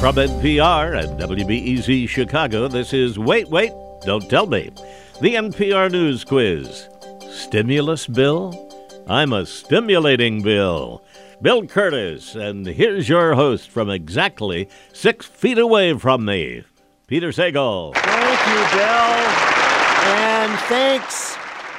[0.00, 4.70] From NPR and WBEZ Chicago, this is Wait, Wait, Don't Tell Me,
[5.20, 6.88] the NPR News Quiz.
[7.30, 8.54] Stimulus bill?
[9.06, 11.04] I'm a stimulating bill.
[11.42, 16.64] Bill Kurtis, and here's your host from exactly six feet away from me,
[17.06, 17.94] Peter Sagal.
[17.94, 19.10] Thank you, Bill.
[20.16, 21.36] And thanks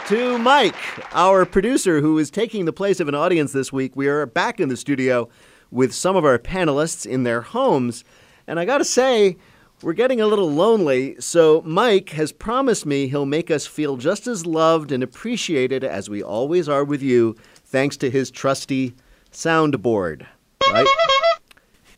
[0.09, 0.75] to Mike,
[1.15, 3.95] our producer, who is taking the place of an audience this week.
[3.95, 5.27] We are back in the studio
[5.71, 8.03] with some of our panelists in their homes.
[8.45, 9.37] And I got to say,
[9.81, 14.27] we're getting a little lonely, so Mike has promised me he'll make us feel just
[14.27, 17.35] as loved and appreciated as we always are with you,
[17.65, 18.93] thanks to his trusty
[19.31, 20.27] soundboard.
[20.71, 20.87] Right?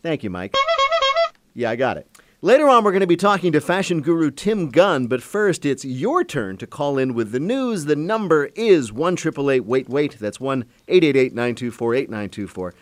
[0.01, 0.55] Thank you, Mike.
[1.53, 2.07] Yeah, I got it.
[2.41, 5.85] Later on, we're going to be talking to fashion guru Tim Gunn, but first, it's
[5.85, 7.85] your turn to call in with the news.
[7.85, 10.19] The number is 1 Wait Wait.
[10.19, 12.73] That's 1 888 924 8924.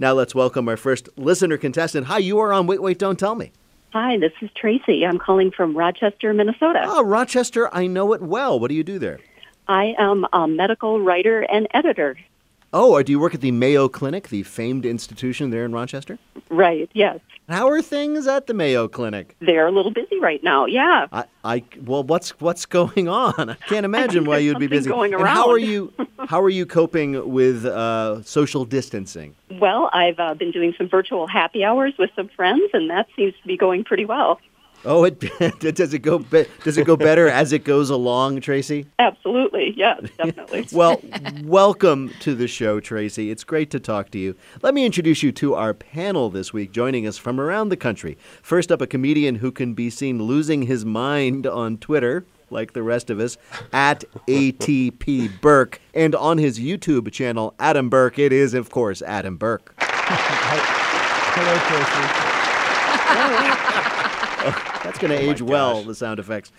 [0.00, 2.06] Now let's welcome our first listener contestant.
[2.06, 3.50] Hi, you are on Wait Wait Don't Tell Me.
[3.92, 5.04] Hi, this is Tracy.
[5.04, 6.84] I'm calling from Rochester, Minnesota.
[6.84, 8.60] Oh, Rochester, I know it well.
[8.60, 9.18] What do you do there?
[9.66, 12.16] I am a medical writer and editor.
[12.72, 16.18] Oh, do you work at the Mayo Clinic, the famed institution there in Rochester?
[16.50, 17.18] Right, yes.
[17.48, 19.36] How are things at the Mayo Clinic?
[19.40, 21.06] They're a little busy right now, yeah.
[21.10, 23.50] I, I well, what's what's going on?
[23.50, 24.90] I can't imagine why you'd be busy.
[24.90, 25.34] Going and around.
[25.34, 25.92] how are you?
[26.28, 29.34] How are you coping with uh, social distancing?
[29.52, 33.32] Well, I've uh, been doing some virtual happy hours with some friends, and that seems
[33.40, 34.38] to be going pretty well.
[34.84, 35.18] Oh, it
[35.58, 38.86] does it go be, does it go better as it goes along, Tracy?
[38.98, 40.66] Absolutely, yes, definitely.
[40.72, 41.00] well,
[41.42, 43.30] welcome to the show, Tracy.
[43.30, 44.36] It's great to talk to you.
[44.62, 48.16] Let me introduce you to our panel this week, joining us from around the country.
[48.40, 52.24] First up, a comedian who can be seen losing his mind on Twitter.
[52.50, 53.36] Like the rest of us,
[53.74, 58.18] at ATP Burke, and on his YouTube channel, Adam Burke.
[58.18, 59.74] It is, of course, Adam Burke.
[59.80, 62.27] Hello, Tracy.
[64.88, 66.50] That's going to oh age well, the sound effects.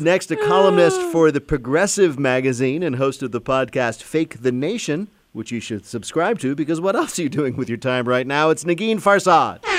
[0.00, 5.08] Next, a columnist for the Progressive magazine and host of the podcast Fake the Nation,
[5.34, 8.26] which you should subscribe to because what else are you doing with your time right
[8.26, 8.48] now?
[8.48, 9.62] It's Negin Farsad.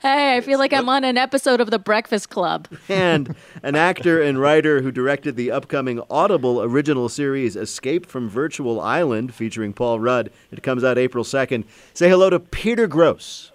[0.00, 2.66] Hey, I feel like I'm on an episode of The Breakfast Club.
[2.88, 8.80] and an actor and writer who directed the upcoming Audible original series Escape from Virtual
[8.80, 10.32] Island featuring Paul Rudd.
[10.50, 11.64] It comes out April 2nd.
[11.94, 13.51] Say hello to Peter Grosz.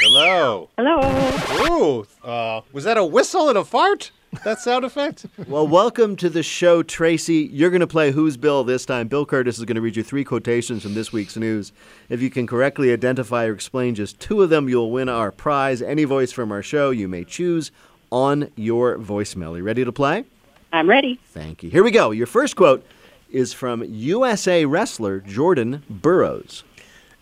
[0.00, 0.68] Hello.
[0.76, 1.66] Hello.
[1.70, 4.10] Ooh, uh, was that a whistle and a fart?
[4.44, 5.26] That sound effect?
[5.48, 7.48] Well, welcome to the show, Tracy.
[7.52, 9.06] You're going to play Who's Bill this time.
[9.08, 11.70] Bill Kurtis is going to read you three quotations from this week's news.
[12.08, 15.80] If you can correctly identify or explain just two of them, you'll win our prize.
[15.80, 17.70] Any voice from our show you may choose
[18.10, 19.56] on your voicemail.
[19.56, 20.24] You ready to play?
[20.72, 21.20] I'm ready.
[21.26, 21.70] Thank you.
[21.70, 22.10] Here we go.
[22.10, 22.84] Your first quote
[23.30, 26.64] is from USA wrestler Jordan Burroughs.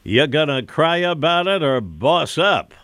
[0.04, 2.74] You gonna cry about it or boss up?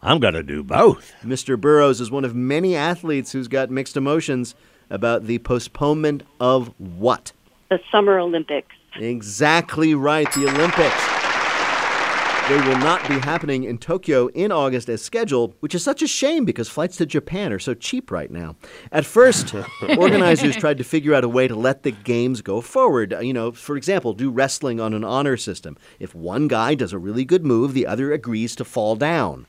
[0.00, 1.12] I'm gonna do both.
[1.24, 1.60] Mr.
[1.60, 4.54] Burroughs is one of many athletes who's got mixed emotions
[4.88, 7.32] about the postponement of what?
[7.68, 8.76] The Summer Olympics.
[8.94, 11.17] Exactly right, the Olympics.
[12.48, 16.06] They will not be happening in Tokyo in August as scheduled, which is such a
[16.06, 18.56] shame because flights to Japan are so cheap right now.
[18.90, 19.54] At first,
[19.98, 23.14] organizers tried to figure out a way to let the games go forward.
[23.20, 25.76] You know, for example, do wrestling on an honor system.
[25.98, 29.46] If one guy does a really good move, the other agrees to fall down.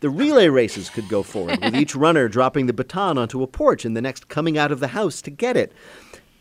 [0.00, 3.84] The relay races could go forward, with each runner dropping the baton onto a porch
[3.84, 5.72] and the next coming out of the house to get it.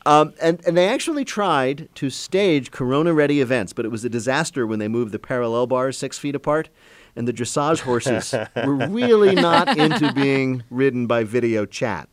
[0.07, 4.09] Um, and, and they actually tried to stage corona ready events, but it was a
[4.09, 6.69] disaster when they moved the parallel bars six feet apart.
[7.18, 12.07] And the dressage horses were really not into being ridden by video chat.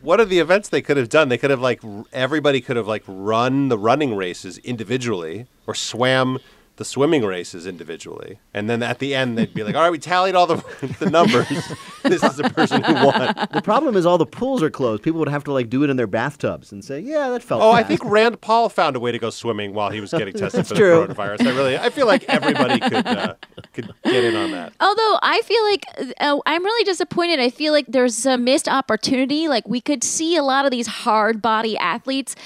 [0.00, 1.28] What are the events they could have done?
[1.28, 6.38] They could have like everybody could have like run the running races individually or swam
[6.78, 9.98] the swimming races individually, and then at the end they'd be like, "All right, we
[9.98, 10.64] tallied all the
[11.00, 11.48] the numbers.
[12.04, 15.02] this is the person who won." The problem is all the pools are closed.
[15.02, 17.62] People would have to like do it in their bathtubs and say, "Yeah, that felt."
[17.62, 20.34] Oh, I think Rand Paul found a way to go swimming while he was getting
[20.34, 21.06] tested for true.
[21.06, 21.46] the coronavirus.
[21.46, 23.34] I really, I feel like everybody could uh,
[23.72, 24.72] could get in on that.
[24.80, 25.84] Although I feel like
[26.20, 27.40] uh, I'm really disappointed.
[27.40, 29.48] I feel like there's a missed opportunity.
[29.48, 32.36] Like we could see a lot of these hard body athletes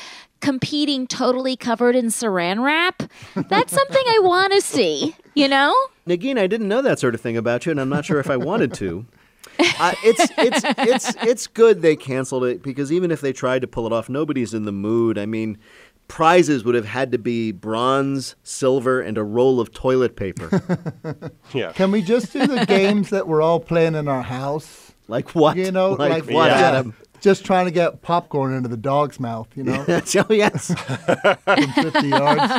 [0.43, 3.03] competing totally covered in saran wrap.
[3.35, 5.75] That's something I want to see, you know?
[6.07, 8.29] Negin, I didn't know that sort of thing about you, and I'm not sure if
[8.29, 9.07] I wanted to.
[9.59, 13.69] Uh, it's it's it's it's good they canceled it because even if they tried to
[13.69, 15.19] pull it off, nobody's in the mood.
[15.19, 15.59] I mean,
[16.09, 20.63] prizes would have had to be bronze, silver, and a roll of toilet paper.
[21.53, 21.73] Yeah.
[21.73, 24.93] Can we just do the games that we're all playing in our house?
[25.09, 25.57] like what?
[25.57, 26.69] You know, like, like what, yeah.
[26.69, 26.95] Adam?
[27.23, 30.75] Just trying to get popcorn into the dog's mouth, you know, oh, yes.
[31.45, 32.53] from 50 yards.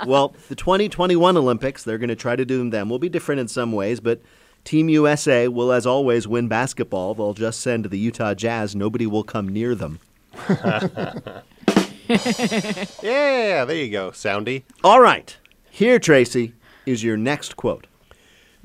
[0.06, 2.88] well, the 2021 Olympics, they're going to try to do them.
[2.88, 4.22] Will be different in some ways, but
[4.64, 7.14] Team USA will, as always, win basketball.
[7.14, 8.74] They'll just send the Utah Jazz.
[8.74, 10.00] Nobody will come near them.
[10.48, 11.42] Yeah,
[13.64, 14.62] there you go, Soundy.
[14.82, 15.36] All right.
[15.70, 16.54] Here, Tracy,
[16.86, 17.86] is your next quote.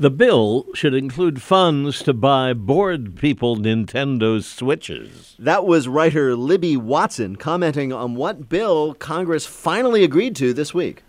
[0.01, 5.35] The bill should include funds to buy bored people Nintendo Switches.
[5.37, 11.03] That was writer Libby Watson commenting on what bill Congress finally agreed to this week.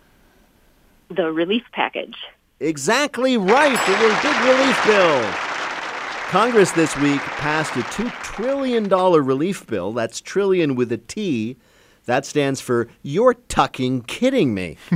[1.09, 2.17] The relief package.
[2.61, 3.81] Exactly right.
[3.87, 5.23] The re- big relief bill.
[6.29, 9.95] Congress this week passed a $2 trillion relief bill.
[9.95, 11.57] That's trillion with a T.
[12.07, 14.77] That stands for You're Tucking Kidding Me.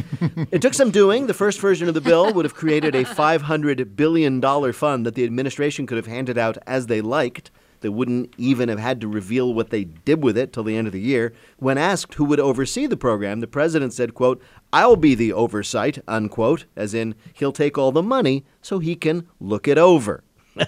[0.51, 1.29] it took some doing.
[1.29, 4.43] The first version of the bill would have created a $500 billion
[4.73, 7.53] fund that the administration could have handed out as they liked.
[7.81, 10.89] They wouldn't even have had to reveal what they did with it till the end
[10.89, 11.33] of the year.
[11.59, 14.43] When asked who would oversee the program, the president said, quote,
[14.73, 19.29] I'll be the oversight, unquote, as in he'll take all the money so he can
[19.39, 20.25] look it over.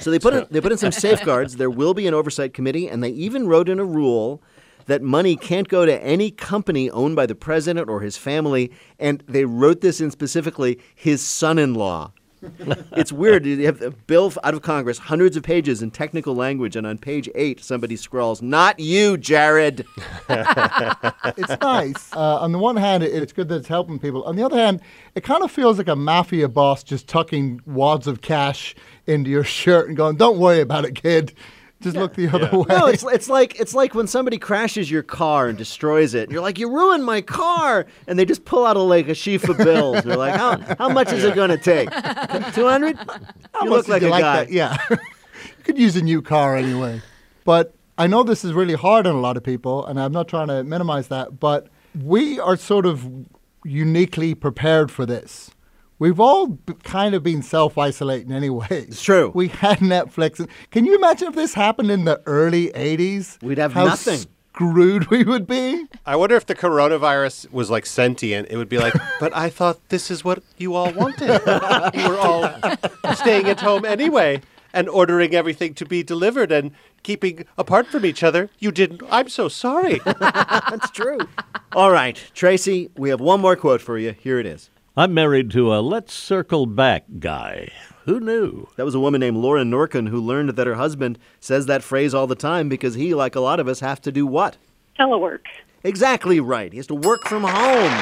[0.00, 1.56] so they put in, they put in some safeguards.
[1.56, 4.42] There will be an oversight committee, and they even wrote in a rule
[4.88, 8.72] that money can't go to any company owned by the president or his family.
[8.98, 12.12] And they wrote this in specifically his son-in-law.
[12.92, 13.44] it's weird.
[13.46, 16.98] You have a bill out of Congress, hundreds of pages in technical language, and on
[16.98, 19.84] page eight, somebody scrawls, "Not you, Jared."
[21.36, 22.12] It's nice.
[22.18, 24.24] Uh, on the one hand, it, it's good that it's helping people.
[24.24, 24.80] On the other hand,
[25.14, 28.74] it kind of feels like a mafia boss just tucking wads of cash
[29.06, 31.32] into your shirt and going, "Don't worry about it, kid.
[31.80, 35.02] Just look the other way." No, it's it's like it's like when somebody crashes your
[35.02, 36.24] car and destroys it.
[36.24, 39.14] And you're like, you ruined my car, and they just pull out a like a
[39.14, 40.02] sheaf of bills.
[40.02, 41.88] They're like, how how much is it going to take?
[42.54, 42.96] Two hundred?
[42.96, 44.44] How You much look like you a guy.
[44.44, 44.50] that?
[44.52, 44.76] Yeah.
[44.90, 44.96] you
[45.64, 47.00] could use a new car anyway.
[47.44, 50.28] But I know this is really hard on a lot of people, and I'm not
[50.28, 51.68] trying to minimize that, but
[52.00, 53.08] we are sort of
[53.64, 55.50] uniquely prepared for this.
[55.98, 58.66] We've all b- kind of been self isolating anyway.
[58.70, 59.32] It's true.
[59.34, 60.48] We had Netflix.
[60.70, 63.42] Can you imagine if this happened in the early 80s?
[63.42, 64.20] We'd have How nothing.
[64.54, 65.86] Screwed we would be.
[66.04, 68.48] I wonder if the coronavirus was like sentient.
[68.50, 71.28] It would be like, but I thought this is what you all wanted.
[71.94, 74.40] you were all staying at home anyway
[74.72, 76.72] and ordering everything to be delivered and
[77.02, 78.50] keeping apart from each other.
[78.58, 79.02] You didn't.
[79.10, 80.00] I'm so sorry.
[80.20, 81.18] That's true.
[81.72, 84.12] All right, Tracy, we have one more quote for you.
[84.12, 84.70] Here it is.
[84.98, 87.68] I'm married to a let's circle back guy.
[88.06, 88.66] Who knew?
[88.74, 92.14] That was a woman named Laura Norkin who learned that her husband says that phrase
[92.14, 94.56] all the time because he, like a lot of us, have to do what?
[94.98, 95.42] Telework.
[95.84, 96.72] Exactly right.
[96.72, 97.92] He has to work from home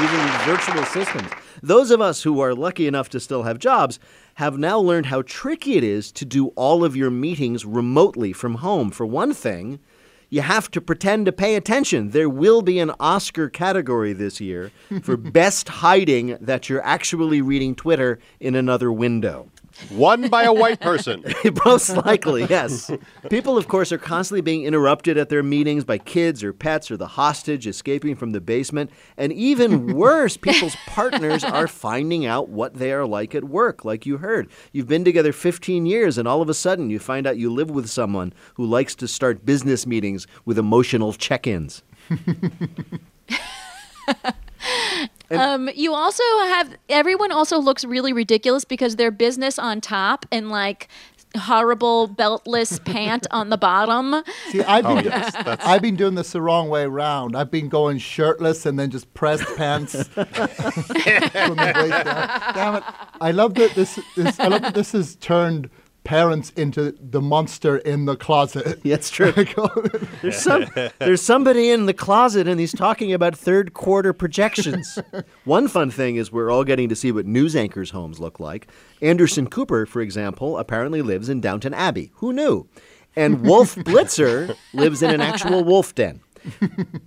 [0.00, 1.30] using these virtual systems.
[1.62, 3.98] Those of us who are lucky enough to still have jobs
[4.36, 8.54] have now learned how tricky it is to do all of your meetings remotely from
[8.54, 8.90] home.
[8.90, 9.78] For one thing,
[10.36, 12.10] you have to pretend to pay attention.
[12.10, 14.70] There will be an Oscar category this year
[15.02, 19.48] for best hiding that you're actually reading Twitter in another window.
[19.90, 21.24] Won by a white person.
[21.64, 22.90] Most likely, yes.
[23.30, 26.96] People, of course, are constantly being interrupted at their meetings by kids or pets or
[26.96, 28.90] the hostage escaping from the basement.
[29.16, 34.06] And even worse, people's partners are finding out what they are like at work, like
[34.06, 34.48] you heard.
[34.72, 37.70] You've been together 15 years, and all of a sudden you find out you live
[37.70, 41.82] with someone who likes to start business meetings with emotional check ins.
[45.30, 50.50] Um, you also have everyone also looks really ridiculous because their business on top and
[50.50, 50.88] like
[51.36, 54.22] horrible beltless pant on the bottom.
[54.50, 57.36] See, I've been, Oh, yes, I've been doing this the wrong way around.
[57.36, 62.54] I've been going shirtless and then just pressed pants from the waist down.
[62.54, 62.84] Damn it!
[63.20, 63.98] I love that this.
[64.16, 65.68] this I love that this has turned
[66.06, 68.80] parents into the monster in the closet.
[68.86, 69.32] Yeah, it's true.
[69.58, 69.68] Oh.
[70.22, 70.66] There's some
[70.98, 74.98] there's somebody in the closet and he's talking about third quarter projections.
[75.44, 78.68] One fun thing is we're all getting to see what news anchors' homes look like.
[79.02, 82.12] Anderson Cooper, for example, apparently lives in Downton Abbey.
[82.16, 82.68] Who knew?
[83.16, 86.20] And Wolf Blitzer lives in an actual wolf den.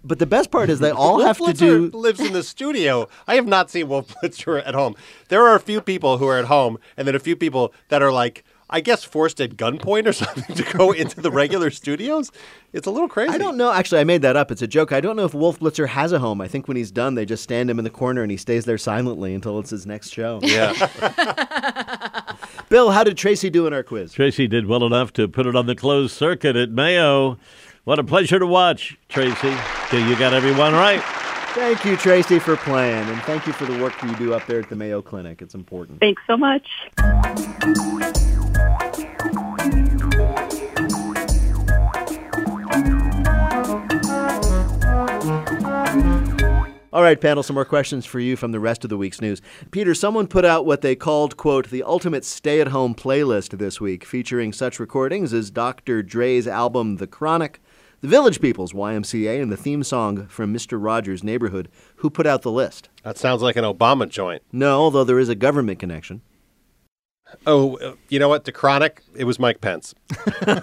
[0.03, 3.07] But the best part is they all have Wolf to do lives in the studio.
[3.27, 4.95] I have not seen Wolf Blitzer at home.
[5.29, 8.01] There are a few people who are at home, and then a few people that
[8.01, 12.31] are like, I guess, forced at gunpoint or something to go into the regular studios.
[12.71, 13.33] It's a little crazy.
[13.33, 13.71] I don't know.
[13.71, 14.51] Actually, I made that up.
[14.51, 14.91] It's a joke.
[14.91, 16.39] I don't know if Wolf Blitzer has a home.
[16.39, 18.65] I think when he's done, they just stand him in the corner and he stays
[18.65, 20.39] there silently until it's his next show.
[20.43, 20.73] Yeah.
[22.69, 24.13] Bill, how did Tracy do in our quiz?
[24.13, 27.39] Tracy did well enough to put it on the closed circuit at Mayo.
[27.85, 29.49] What a pleasure to watch, Tracy.
[29.91, 31.18] You got everyone right.
[31.53, 34.59] Thank you, Tracy, for playing, and thank you for the work you do up there
[34.59, 35.41] at the Mayo Clinic.
[35.41, 35.99] It's important.
[35.99, 36.67] Thanks so much.
[46.91, 49.41] All right, panel, some more questions for you from the rest of the week's news.
[49.71, 53.79] Peter, someone put out what they called, quote, the ultimate stay at home playlist this
[53.79, 56.03] week, featuring such recordings as Dr.
[56.03, 57.61] Dre's album, The Chronic,
[58.01, 60.81] the Village People's YMCA, and the theme song from Mr.
[60.81, 61.67] Rogers' Neighborhood.
[61.97, 62.87] Who put out the list?
[63.03, 64.41] That sounds like an Obama joint.
[64.53, 66.21] No, although there is a government connection.
[67.47, 68.45] Oh, uh, you know what?
[68.45, 69.01] The Chronic.
[69.15, 69.95] It was Mike Pence.
[70.47, 70.61] um,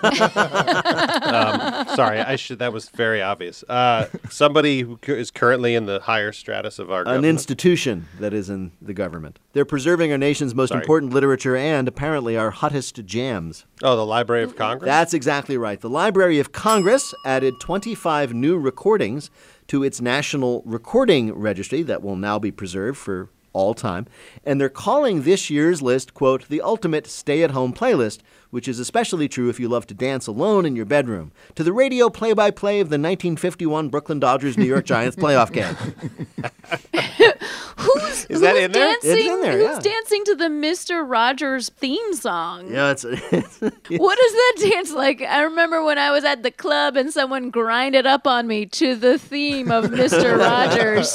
[1.94, 2.58] sorry, I should.
[2.58, 3.62] That was very obvious.
[3.68, 7.26] Uh, somebody who is currently in the higher stratus of our An government.
[7.26, 9.38] institution that is in the government.
[9.52, 10.80] They're preserving our nation's most Sorry.
[10.82, 13.64] important literature and apparently our hottest jams.
[13.82, 14.86] oh, the Library of Congress.
[14.86, 15.80] That's exactly right.
[15.80, 19.30] The Library of Congress added 25 new recordings
[19.68, 24.06] to its National Recording Registry that will now be preserved for all time.
[24.44, 28.20] And they're calling this year's list, quote, the ultimate stay at home playlist,
[28.56, 31.74] which is especially true if you love to dance alone in your bedroom, to the
[31.74, 35.74] radio play by play of the 1951 Brooklyn Dodgers New York Giants playoff game.
[37.76, 38.86] Who's Is that who's in there?
[38.94, 39.92] Dancing, It's in there, Who's yeah.
[39.92, 42.72] dancing to the Mister Rogers theme song?
[42.72, 43.04] Yeah, it's,
[43.90, 45.20] What is that dance like?
[45.20, 48.94] I remember when I was at the club and someone grinded up on me to
[48.96, 51.10] the theme of Mister Rogers.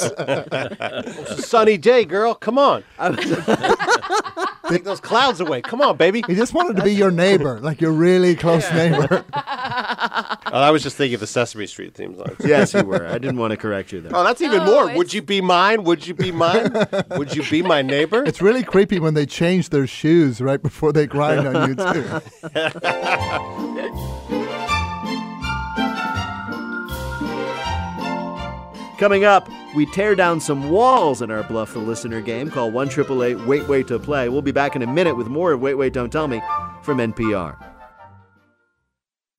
[1.44, 2.36] Sunny day, girl.
[2.36, 2.84] Come on.
[4.68, 5.60] Take those clouds away.
[5.60, 6.22] Come on, baby.
[6.26, 9.24] He just wanted to be your neighbor, like your really close neighbor.
[10.54, 12.36] Oh, I was just thinking of the Sesame Street theme song.
[12.44, 13.06] yes, you were.
[13.06, 14.12] I didn't want to correct you there.
[14.14, 14.82] Oh, that's even Oh, more.
[14.84, 15.82] it's- Would you be mine?
[15.84, 16.70] Would you be mine?
[17.16, 18.22] Would you be my neighbor?
[18.22, 22.04] It's really creepy when they change their shoes right before they grind on you too.
[29.02, 32.88] Coming up, we tear down some walls in our Bluff the Listener game called 1
[33.48, 34.28] Wait Wait to Play.
[34.28, 36.40] We'll be back in a minute with more of Wait Wait Don't Tell Me
[36.82, 37.56] from NPR.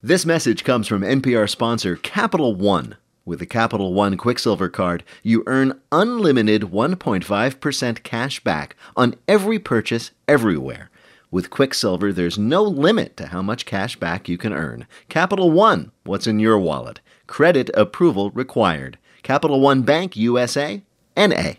[0.02, 2.96] This message comes from NPR sponsor Capital One.
[3.24, 10.10] With the Capital One Quicksilver card, you earn unlimited 1.5% cash back on every purchase
[10.28, 10.90] everywhere.
[11.30, 14.86] With Quicksilver, there's no limit to how much cash back you can earn.
[15.08, 17.00] Capital One, what's in your wallet?
[17.26, 18.98] Credit approval required.
[19.24, 20.82] Capital One Bank USA,
[21.16, 21.54] NA.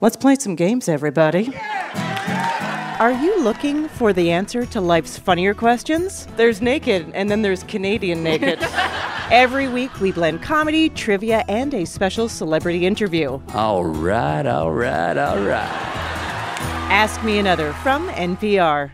[0.00, 1.52] Let's play some games, everybody.
[3.00, 6.26] Are you looking for the answer to life's funnier questions?
[6.36, 8.60] There's naked, and then there's Canadian naked.
[9.30, 13.40] Every week, we blend comedy, trivia, and a special celebrity interview.
[13.54, 15.68] All right, all right, all right.
[16.90, 18.92] Ask Me Another from NPR.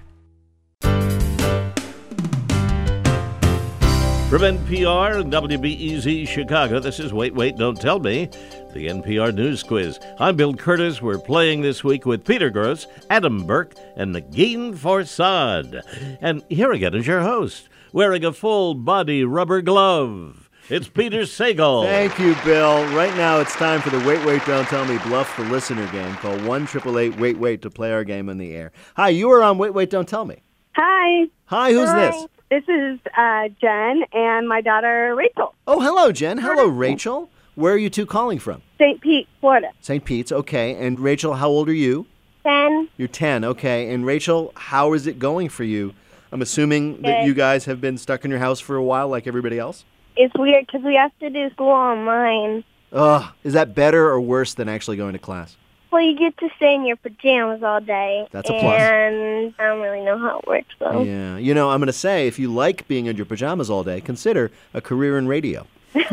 [4.36, 8.26] From NPR and WBEZ Chicago, this is Wait, Wait, Don't Tell Me,
[8.74, 9.98] the NPR News Quiz.
[10.18, 11.00] I'm Bill Kurtis.
[11.00, 15.80] We're playing this week with Peter Grosz, Adam Burke, and Negin Farsad.
[16.20, 20.50] And here again is your host, wearing a full body rubber glove.
[20.68, 21.84] It's Peter Sagal.
[21.84, 22.84] Thank you, Bill.
[22.94, 26.14] Right now, it's time for the Wait, Wait, Don't Tell Me Bluff the Listener game
[26.16, 28.70] Call 1 888 Wait Wait to play our game on the air.
[28.96, 30.42] Hi, you are on Wait, Wait, Don't Tell Me.
[30.74, 31.26] Hi.
[31.46, 32.10] Hi, who's Hi.
[32.10, 32.26] this?
[32.50, 36.38] This is uh, Jen and my daughter Rachel, Oh, hello, Jen.
[36.38, 37.28] Hello, Rachel.
[37.56, 38.62] Where are you two calling from?
[38.78, 39.00] St.
[39.00, 39.70] Pete, Florida.
[39.80, 40.04] St.
[40.04, 40.76] Pete's, okay.
[40.76, 42.06] And Rachel, how old are you?
[42.44, 42.88] Ten.
[42.96, 43.92] You're 10, okay.
[43.92, 45.92] And Rachel, how is it going for you?
[46.30, 47.26] I'm assuming that Good.
[47.26, 49.84] you guys have been stuck in your house for a while like everybody else?
[50.16, 52.62] It's weird because we have to do school online.
[52.92, 55.56] Ugh, is that better or worse than actually going to class?
[55.96, 58.28] Well, you get to stay in your pajamas all day.
[58.30, 58.80] That's a plus.
[58.82, 61.02] And I don't really know how it works, though.
[61.02, 61.38] Yeah.
[61.38, 64.02] You know, I'm going to say if you like being in your pajamas all day,
[64.02, 65.66] consider a career in radio.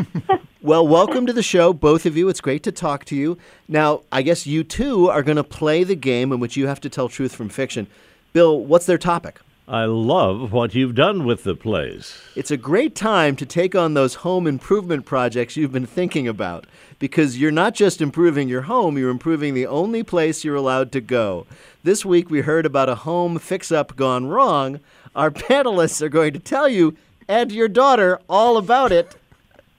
[0.62, 2.30] well, welcome to the show, both of you.
[2.30, 3.38] It's great to talk to you.
[3.68, 6.80] Now, I guess you two are going to play the game in which you have
[6.80, 7.88] to tell truth from fiction.
[8.32, 9.42] Bill, what's their topic?
[9.68, 12.22] I love what you've done with the place.
[12.36, 16.66] It's a great time to take on those home improvement projects you've been thinking about
[17.00, 21.00] because you're not just improving your home, you're improving the only place you're allowed to
[21.00, 21.48] go.
[21.82, 24.82] This week we heard about a home fix up gone wrong.
[25.16, 26.98] Our panelists are going to tell you
[27.30, 29.16] and your daughter all about it.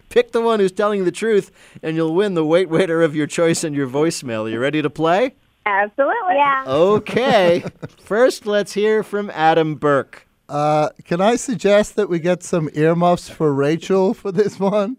[0.08, 1.50] Pick the one who's telling the truth,
[1.82, 4.50] and you'll win the wait waiter of your choice and your voicemail.
[4.50, 5.34] You ready to play?
[5.66, 6.34] Absolutely.
[6.34, 6.64] Yeah.
[6.66, 7.64] Okay.
[8.00, 10.26] First, let's hear from Adam Burke.
[10.48, 14.98] Uh, can I suggest that we get some earmuffs for Rachel for this one?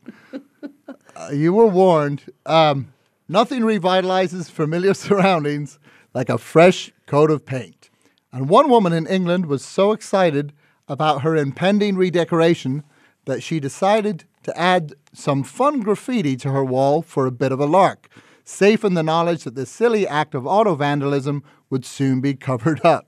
[1.15, 2.23] Uh, you were warned.
[2.45, 2.93] Um,
[3.29, 5.79] nothing revitalizes familiar surroundings
[6.13, 7.89] like a fresh coat of paint.
[8.31, 10.51] And one woman in England was so excited
[10.87, 12.83] about her impending redecoration
[13.25, 17.59] that she decided to add some fun graffiti to her wall for a bit of
[17.59, 18.09] a lark,
[18.45, 22.85] safe in the knowledge that this silly act of auto vandalism would soon be covered
[22.85, 23.07] up.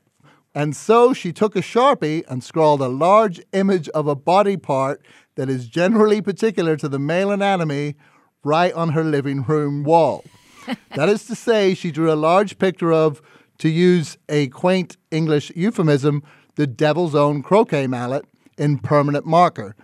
[0.53, 5.06] And so she took a Sharpie and scrawled a large image of a body part
[5.36, 7.96] that is generally particular to the male anatomy
[8.44, 10.25] right on her living room wall.
[10.96, 13.22] that is to say, she drew a large picture of,
[13.60, 16.24] to use a quaint English euphemism,
[16.56, 18.25] the devil's own croquet mallet
[18.58, 19.75] in permanent marker.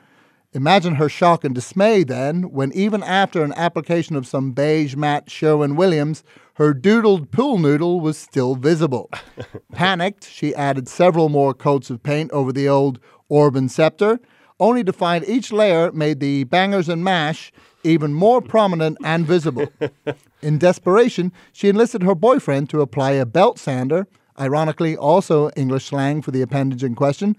[0.56, 5.30] Imagine her shock and dismay then when, even after an application of some beige matte
[5.30, 6.24] Sherwin Williams,
[6.56, 9.10] her doodled pool noodle was still visible.
[9.72, 14.20] Panicked, she added several more coats of paint over the old orb and scepter,
[14.60, 17.52] only to find each layer made the bangers and mash
[17.84, 19.68] even more prominent and visible.
[20.44, 24.08] In desperation, she enlisted her boyfriend to apply a belt sander,
[24.40, 27.36] ironically, also English slang for the appendage in question.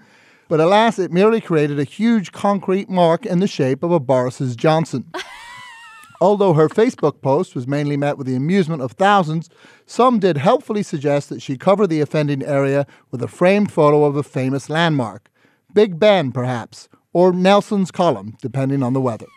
[0.48, 4.56] But alas, it merely created a huge concrete mark in the shape of a Boris's
[4.56, 5.10] Johnson.
[6.20, 9.50] Although her Facebook post was mainly met with the amusement of thousands,
[9.86, 14.16] some did helpfully suggest that she cover the offending area with a framed photo of
[14.16, 15.30] a famous landmark.
[15.72, 19.26] Big Ben, perhaps, or Nelson's column, depending on the weather.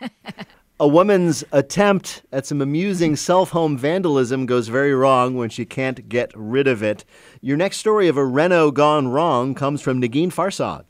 [0.80, 6.08] A woman's attempt at some amusing self home vandalism goes very wrong when she can't
[6.08, 7.04] get rid of it.
[7.40, 10.84] Your next story of a reno gone wrong comes from Negin Farsad.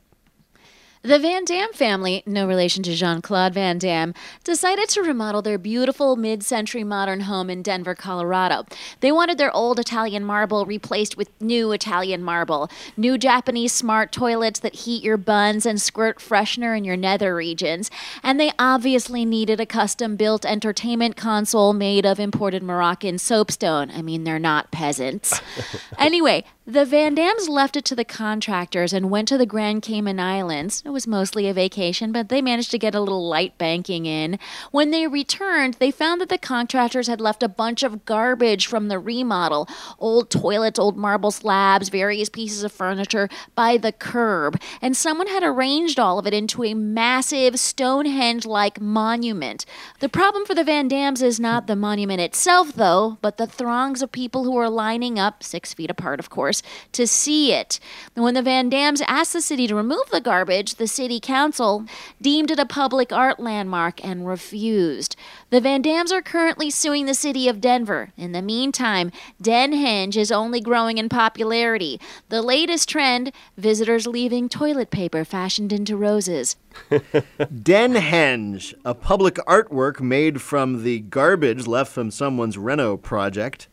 [1.01, 4.13] The Van Damme family, no relation to Jean Claude Van Damme,
[4.43, 8.65] decided to remodel their beautiful mid century modern home in Denver, Colorado.
[8.99, 14.59] They wanted their old Italian marble replaced with new Italian marble, new Japanese smart toilets
[14.59, 17.89] that heat your buns and squirt freshener in your nether regions,
[18.21, 23.89] and they obviously needed a custom built entertainment console made of imported Moroccan soapstone.
[23.89, 25.39] I mean, they're not peasants.
[25.97, 30.19] anyway, the Van Dams left it to the contractors and went to the Grand Cayman
[30.19, 30.83] Islands.
[30.85, 34.37] It was mostly a vacation, but they managed to get a little light banking in.
[34.69, 38.87] When they returned, they found that the contractors had left a bunch of garbage from
[38.87, 44.61] the remodel old toilets, old marble slabs, various pieces of furniture by the curb.
[44.79, 49.65] And someone had arranged all of it into a massive Stonehenge like monument.
[50.01, 54.03] The problem for the Van Dams is not the monument itself, though, but the throngs
[54.03, 56.58] of people who are lining up, six feet apart, of course
[56.93, 57.79] to see it.
[58.13, 61.85] When the Van Dams asked the city to remove the garbage, the city council
[62.21, 65.15] deemed it a public art landmark and refused.
[65.49, 68.11] The Van Dams are currently suing the city of Denver.
[68.17, 71.99] In the meantime, Denhenge is only growing in popularity.
[72.29, 76.55] The latest trend visitors leaving toilet paper fashioned into roses.
[76.91, 83.67] Denhenge, a public artwork made from the garbage left from someone's reno project.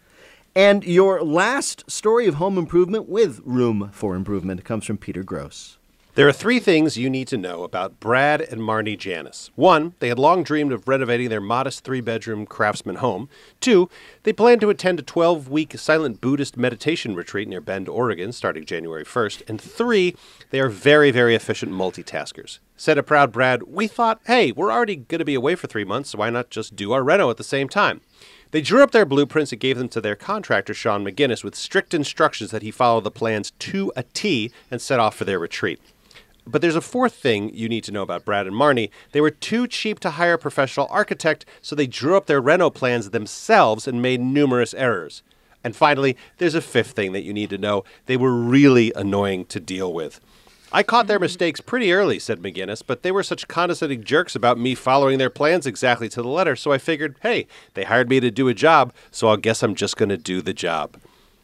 [0.56, 5.76] And your last story of home improvement with room for improvement comes from Peter Grosz.
[6.14, 9.50] There are three things you need to know about Brad and Marnie Janis.
[9.54, 13.28] One, they had long dreamed of renovating their modest three bedroom craftsman home.
[13.60, 13.90] Two,
[14.22, 18.64] they plan to attend a 12 week silent Buddhist meditation retreat near Bend, Oregon, starting
[18.64, 19.42] January 1st.
[19.50, 20.16] And three,
[20.52, 22.60] they are very, very efficient multitaskers.
[22.78, 25.84] Said a proud Brad, We thought, hey, we're already going to be away for three
[25.84, 28.00] months, so why not just do our reno at the same time?
[28.52, 31.92] They drew up their blueprints and gave them to their contractor, Sean McGinnis, with strict
[31.92, 35.80] instructions that he follow the plans to a T and set off for their retreat.
[36.46, 38.90] But there's a fourth thing you need to know about Brad and Marnie.
[39.10, 42.70] They were too cheap to hire a professional architect, so they drew up their reno
[42.70, 45.24] plans themselves and made numerous errors.
[45.64, 47.82] And finally, there's a fifth thing that you need to know.
[48.06, 50.20] They were really annoying to deal with.
[50.76, 51.22] I caught their mm-hmm.
[51.22, 55.30] mistakes pretty early, said McGinnis, but they were such condescending jerks about me following their
[55.30, 58.52] plans exactly to the letter, so I figured, hey, they hired me to do a
[58.52, 60.98] job, so I guess I'm just going to do the job.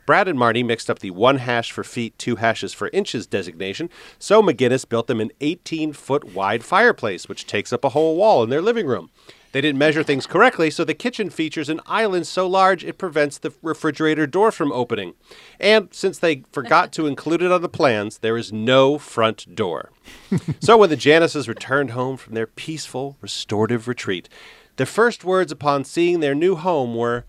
[0.04, 3.88] Brad and Marty mixed up the one hash for feet, two hashes for inches designation,
[4.18, 8.42] so McGinnis built them an 18 foot wide fireplace, which takes up a whole wall
[8.42, 9.08] in their living room.
[9.52, 13.38] They didn't measure things correctly, so the kitchen features an island so large it prevents
[13.38, 15.14] the refrigerator door from opening.
[15.60, 19.90] And since they forgot to include it on the plans, there is no front door.
[20.60, 24.28] so when the Janises returned home from their peaceful, restorative retreat,
[24.76, 27.24] their first words upon seeing their new home were,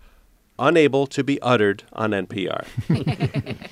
[0.58, 2.64] unable to be uttered on NPR.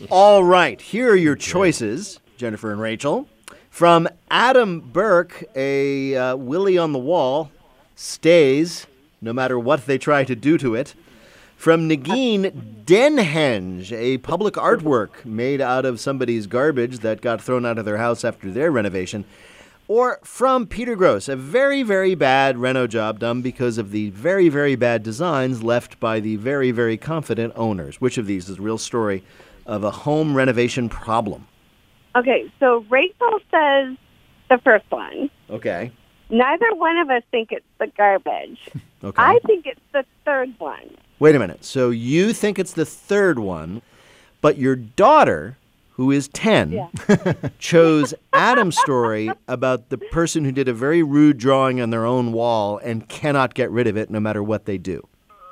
[0.11, 3.29] All right, here are your choices, Jennifer and Rachel.
[3.71, 7.51] From Adam Burke, a uh, Willie on the Wall
[7.95, 8.87] stays
[9.21, 10.95] no matter what they try to do to it.
[11.57, 12.51] From Negin
[12.85, 17.99] Denhenge, a public artwork made out of somebody's garbage that got thrown out of their
[17.99, 19.25] house after their renovation.
[19.87, 24.49] Or from Peter Grosz, a very, very bad reno job done because of the very,
[24.49, 28.01] very bad designs left by the very, very confident owners.
[28.01, 29.23] Which of these is a real story
[29.65, 31.47] of a home renovation problem?
[32.17, 33.97] Okay, so Rachel says
[34.51, 35.31] the first one.
[35.49, 35.93] Okay.
[36.33, 38.59] Neither one of us think it's the garbage.
[39.05, 39.21] Okay.
[39.21, 40.97] I think it's the third one.
[41.19, 41.65] Wait a minute.
[41.65, 43.83] So you think it's the third one,
[44.41, 45.59] but your daughter,
[45.95, 46.89] who is 10, Yeah.
[47.59, 52.31] chose Adam's story about the person who did a very rude drawing on their own
[52.31, 55.05] wall and cannot get rid of it no matter what they do.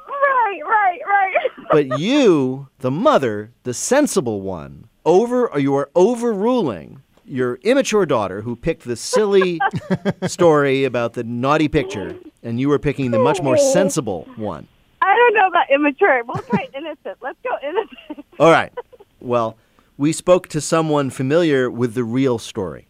[0.07, 1.51] Right, right, right.
[1.73, 8.57] but you, the mother, the sensible one, over you are overruling your immature daughter who
[8.57, 9.61] picked the silly
[10.27, 13.73] story about the naughty picture, and you were picking the much more oh.
[13.73, 14.67] sensible one.
[15.01, 16.23] I don't know about immature.
[16.25, 17.19] We'll try innocent.
[17.23, 18.27] Let's go innocent.
[18.39, 18.73] All right.
[19.21, 19.57] Well,
[19.97, 22.89] we spoke to someone familiar with the real story.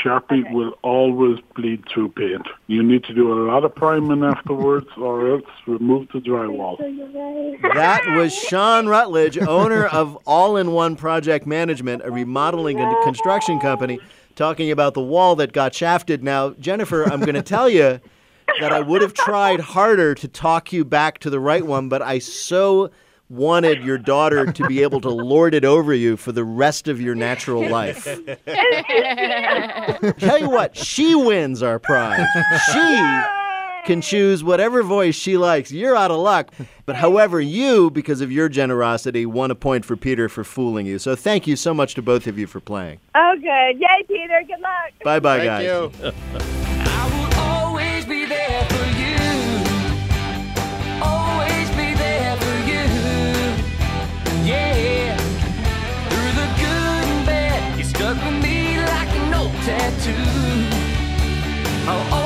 [0.00, 2.46] Sharpie will always bleed through paint.
[2.66, 6.78] You need to do a lot of priming afterwards or else remove the drywall.
[7.74, 13.60] That was Sean Rutledge, owner of All in One Project Management, a remodeling and construction
[13.60, 13.98] company,
[14.34, 16.22] talking about the wall that got shafted.
[16.22, 18.00] Now, Jennifer, I'm going to tell you
[18.60, 22.02] that I would have tried harder to talk you back to the right one, but
[22.02, 22.90] I so
[23.32, 27.00] wanted your daughter to be able to lord it over you for the rest of
[27.00, 28.04] your natural life.
[30.18, 32.26] Tell you what, she wins our prize.
[32.72, 33.22] She
[33.86, 35.72] can choose whatever voice she likes.
[35.72, 36.52] You're out of luck.
[36.84, 40.98] But however, you, because of your generosity, won a point for Peter for fooling you.
[40.98, 43.00] So thank you so much to both of you for playing.
[43.14, 43.80] Oh, good.
[43.80, 44.42] Yay, Peter.
[44.46, 44.92] Good luck.
[45.02, 46.52] Bye bye, Thank guys.
[56.10, 60.12] Through the good and bad, you stuck with me like an old tattoo.
[61.88, 62.21] I'll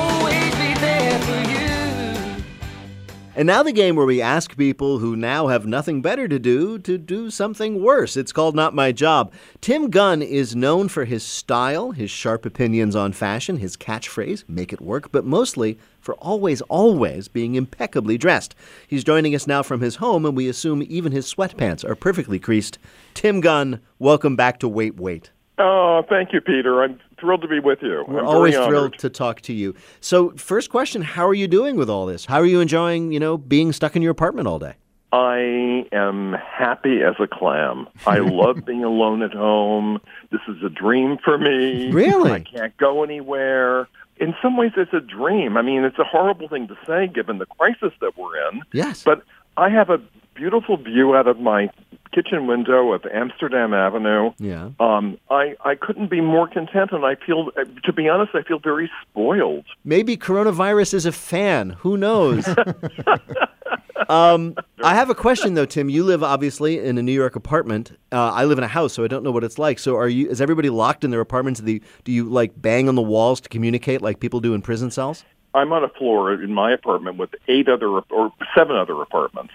[3.37, 6.79] And now the game where we ask people who now have nothing better to do
[6.79, 8.17] to do something worse.
[8.17, 9.31] It's called Not My Job.
[9.61, 14.73] Tim Gunn is known for his style, his sharp opinions on fashion, his catchphrase, make
[14.73, 18.55] it work, but mostly for always, always being impeccably dressed.
[18.87, 22.39] He's joining us now from his home, and we assume even his sweatpants are perfectly
[22.39, 22.79] creased.
[23.13, 25.29] Tim Gunn, welcome back to Wait, Wait.
[25.59, 26.81] Oh, thank you, Peter.
[26.81, 28.05] I'm thrilled to be with you.
[28.07, 29.75] We're I'm always thrilled to talk to you.
[29.99, 32.25] So, first question, how are you doing with all this?
[32.25, 34.75] How are you enjoying, you know, being stuck in your apartment all day?
[35.13, 37.87] I am happy as a clam.
[38.05, 39.99] I love being alone at home.
[40.31, 41.91] This is a dream for me.
[41.91, 42.31] Really?
[42.31, 43.87] I can't go anywhere.
[44.17, 45.57] In some ways, it's a dream.
[45.57, 48.63] I mean, it's a horrible thing to say given the crisis that we're in.
[48.73, 49.03] Yes.
[49.03, 49.23] But
[49.55, 49.99] I have a
[50.33, 51.69] beautiful view out of my
[52.11, 54.31] kitchen window of Amsterdam Avenue.
[54.37, 54.69] Yeah.
[54.79, 57.51] Um, I I couldn't be more content, and I feel,
[57.83, 59.65] to be honest, I feel very spoiled.
[59.83, 61.71] Maybe coronavirus is a fan.
[61.79, 62.47] Who knows?
[64.09, 65.89] um, I have a question though, Tim.
[65.89, 67.97] You live obviously in a New York apartment.
[68.11, 69.79] Uh, I live in a house, so I don't know what it's like.
[69.79, 70.29] So, are you?
[70.29, 71.59] Is everybody locked in their apartments?
[71.59, 74.61] Do, the, do you like bang on the walls to communicate like people do in
[74.61, 75.23] prison cells?
[75.53, 79.53] I'm on a floor in my apartment with eight other or seven other apartments.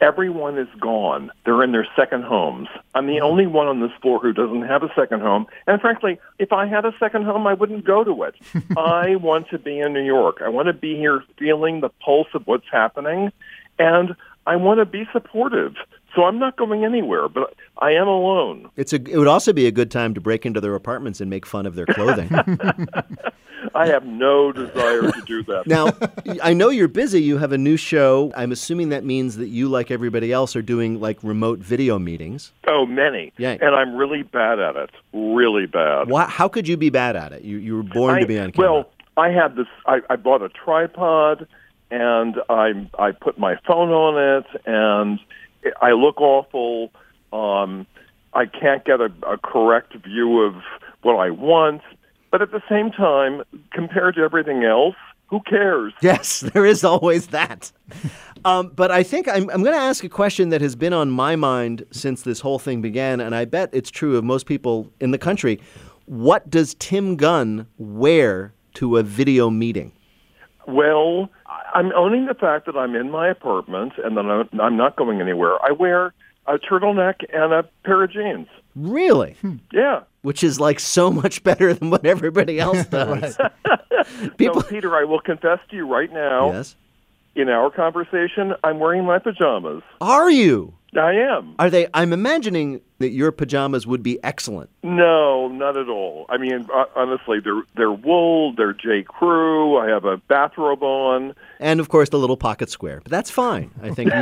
[0.00, 1.30] Everyone is gone.
[1.44, 2.68] They're in their second homes.
[2.94, 5.46] I'm the only one on this floor who doesn't have a second home.
[5.66, 8.34] And frankly, if I had a second home, I wouldn't go to it.
[8.76, 10.42] I want to be in New York.
[10.44, 13.32] I want to be here feeling the pulse of what's happening.
[13.78, 14.14] And
[14.46, 15.74] I want to be supportive.
[16.16, 18.70] So I'm not going anywhere, but I am alone.
[18.76, 18.96] It's a.
[18.96, 21.66] It would also be a good time to break into their apartments and make fun
[21.66, 22.30] of their clothing.
[23.74, 25.66] I have no desire to do that.
[25.66, 25.88] now,
[26.42, 27.20] I know you're busy.
[27.20, 28.32] You have a new show.
[28.34, 32.52] I'm assuming that means that you, like everybody else, are doing like remote video meetings.
[32.66, 33.34] Oh, many.
[33.36, 33.58] Yeah.
[33.60, 34.90] And I'm really bad at it.
[35.12, 36.08] Really bad.
[36.08, 37.42] Why, how could you be bad at it?
[37.42, 38.72] You you were born I- to be on camera.
[38.72, 39.66] Well, I had this.
[39.84, 41.46] I, I bought a tripod,
[41.90, 45.18] and I I put my phone on it, and
[45.80, 46.90] I look awful.
[47.32, 47.86] Um,
[48.32, 50.54] I can't get a, a correct view of
[51.02, 51.82] what I want,
[52.30, 53.42] but at the same time,
[53.72, 54.96] compared to everything else,
[55.28, 55.92] who cares?
[56.02, 57.72] Yes, there is always that.
[58.44, 61.10] Um, but I think I'm, I'm going to ask a question that has been on
[61.10, 64.92] my mind since this whole thing began, and I bet it's true of most people
[65.00, 65.60] in the country.
[66.04, 69.92] What does Tim Gunn wear to a video meeting?
[70.68, 71.30] Well,
[71.74, 75.20] I'm owning the fact that I'm in my apartment and that I'm- I'm not going
[75.20, 75.54] anywhere.
[75.64, 76.12] I wear
[76.46, 78.48] a turtleneck and a pair of jeans.
[78.74, 79.36] Really?
[79.40, 79.56] Hmm.
[79.72, 80.00] Yeah.
[80.22, 83.38] Which is like so much better than what everybody else does.
[84.36, 86.52] People, so, Peter, I will confess to you right now.
[86.52, 86.76] Yes.
[87.34, 89.82] In our conversation, I'm wearing my pajamas.
[90.00, 90.74] Are you?
[90.98, 91.54] I am.
[91.58, 91.86] Are they?
[91.94, 94.70] I'm imagining that your pajamas would be excellent.
[94.82, 96.26] No, not at all.
[96.28, 98.54] I mean, uh, honestly, they're they're wool.
[98.54, 99.02] They're J.
[99.02, 99.76] Crew.
[99.78, 103.00] I have a bathrobe on, and of course the little pocket square.
[103.02, 103.70] But that's fine.
[103.82, 104.12] I think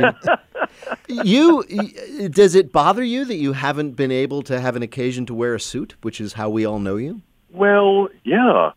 [1.07, 2.29] you, you.
[2.29, 5.55] Does it bother you that you haven't been able to have an occasion to wear
[5.55, 7.21] a suit, which is how we all know you?
[7.51, 8.71] Well, yeah.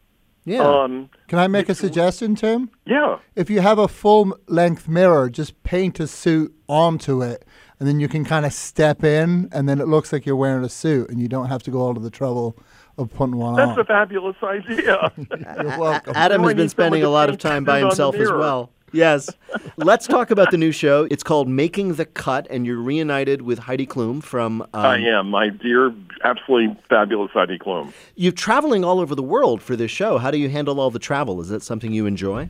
[0.48, 0.62] Yeah.
[0.62, 2.70] Um, Can I make a suggestion, Tim?
[2.86, 3.18] Yeah.
[3.36, 7.44] If you have a full length mirror, just paint a suit onto it,
[7.78, 10.64] and then you can kind of step in, and then it looks like you're wearing
[10.64, 12.56] a suit, and you don't have to go all to the trouble
[12.98, 13.76] of putting one That's on.
[13.76, 15.12] That's a fabulous idea.
[15.62, 16.14] You're welcome.
[16.16, 18.70] Adam has been spending a lot of time by himself as well.
[18.92, 19.30] Yes.
[19.76, 21.06] Let's talk about the new show.
[21.10, 24.62] It's called Making the Cut, and you're reunited with Heidi Klum from.
[24.62, 25.92] Um, I am my dear,
[26.24, 27.92] absolutely fabulous Heidi Klum.
[28.16, 30.18] You're traveling all over the world for this show.
[30.18, 31.40] How do you handle all the travel?
[31.40, 32.48] Is that something you enjoy?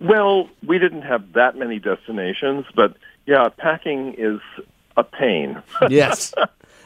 [0.00, 2.96] Well, we didn't have that many destinations, but
[3.28, 4.40] yeah, packing is
[4.96, 5.62] a pain.
[5.90, 6.32] yes.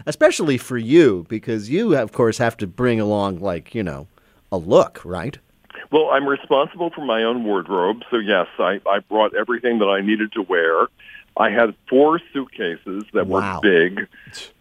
[0.07, 4.09] Especially for you, because you, of course, have to bring along, like, you know,
[4.51, 5.39] a look, right?
[5.93, 10.01] Well, I'm responsible for my own wardrobe, so yes, I, I brought everything that I
[10.01, 10.89] needed to wear.
[11.37, 13.61] I had four suitcases that Wow.
[13.63, 14.09] were big,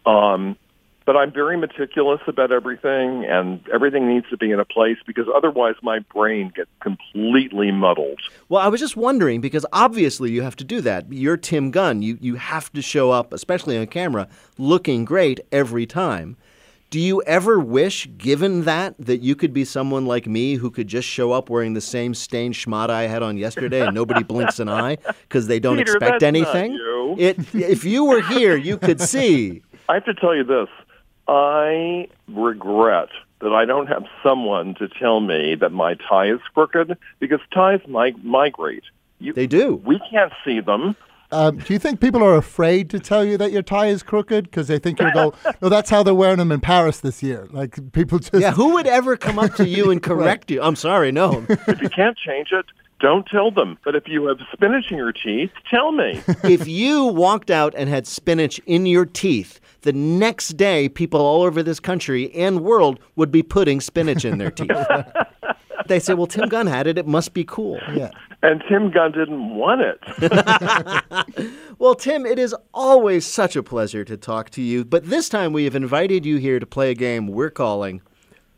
[0.06, 0.56] um,
[1.04, 5.26] but I'm very meticulous about everything, and everything needs to be in a place because
[5.34, 8.20] otherwise my brain gets completely muddled.
[8.48, 11.12] Well, I was just wondering because obviously you have to do that.
[11.12, 12.02] You're Tim Gunn.
[12.02, 16.36] You you have to show up, especially on camera, looking great every time.
[16.92, 20.88] Do you ever wish, given that, that you could be someone like me who could
[20.88, 24.58] just show up wearing the same stained schmata I had on yesterday and nobody blinks
[24.60, 26.72] an eye because they don't Peter, expect that's not anything?
[26.72, 27.16] you.
[27.18, 29.62] It if you were here, you could see.
[29.88, 30.68] I have to tell you this.
[31.28, 33.08] I regret
[33.40, 37.80] that I don't have someone to tell me that my tie is crooked because ties
[37.88, 38.84] mig- migrate.
[39.18, 39.76] You, They do.
[39.84, 40.96] We can't see them.
[41.30, 44.44] Um, do you think people are afraid to tell you that your tie is crooked
[44.44, 45.34] because they think you'll go?
[45.62, 47.48] No, that's how they're wearing them in Paris this year.
[47.50, 50.60] Like people just Yeah, who would ever come up to you and correct you?
[50.60, 51.46] I'm sorry, no.
[51.48, 52.66] If you can't change it,
[53.00, 53.78] don't tell them.
[53.84, 56.22] But if you have spinach in your teeth, tell me.
[56.44, 61.42] if you walked out and had spinach in your teeth, the next day people all
[61.42, 64.70] over this country and world would be putting spinach in their teeth.
[65.86, 66.98] they say, well, Tim Gunn had it.
[66.98, 67.78] It must be cool.
[67.94, 68.10] yeah.
[68.44, 69.98] And Tim Gunn didn't want it.
[71.78, 74.84] Well, Tim, it is always such a pleasure to talk to you.
[74.84, 78.02] But this time we have invited you here to play a game we're calling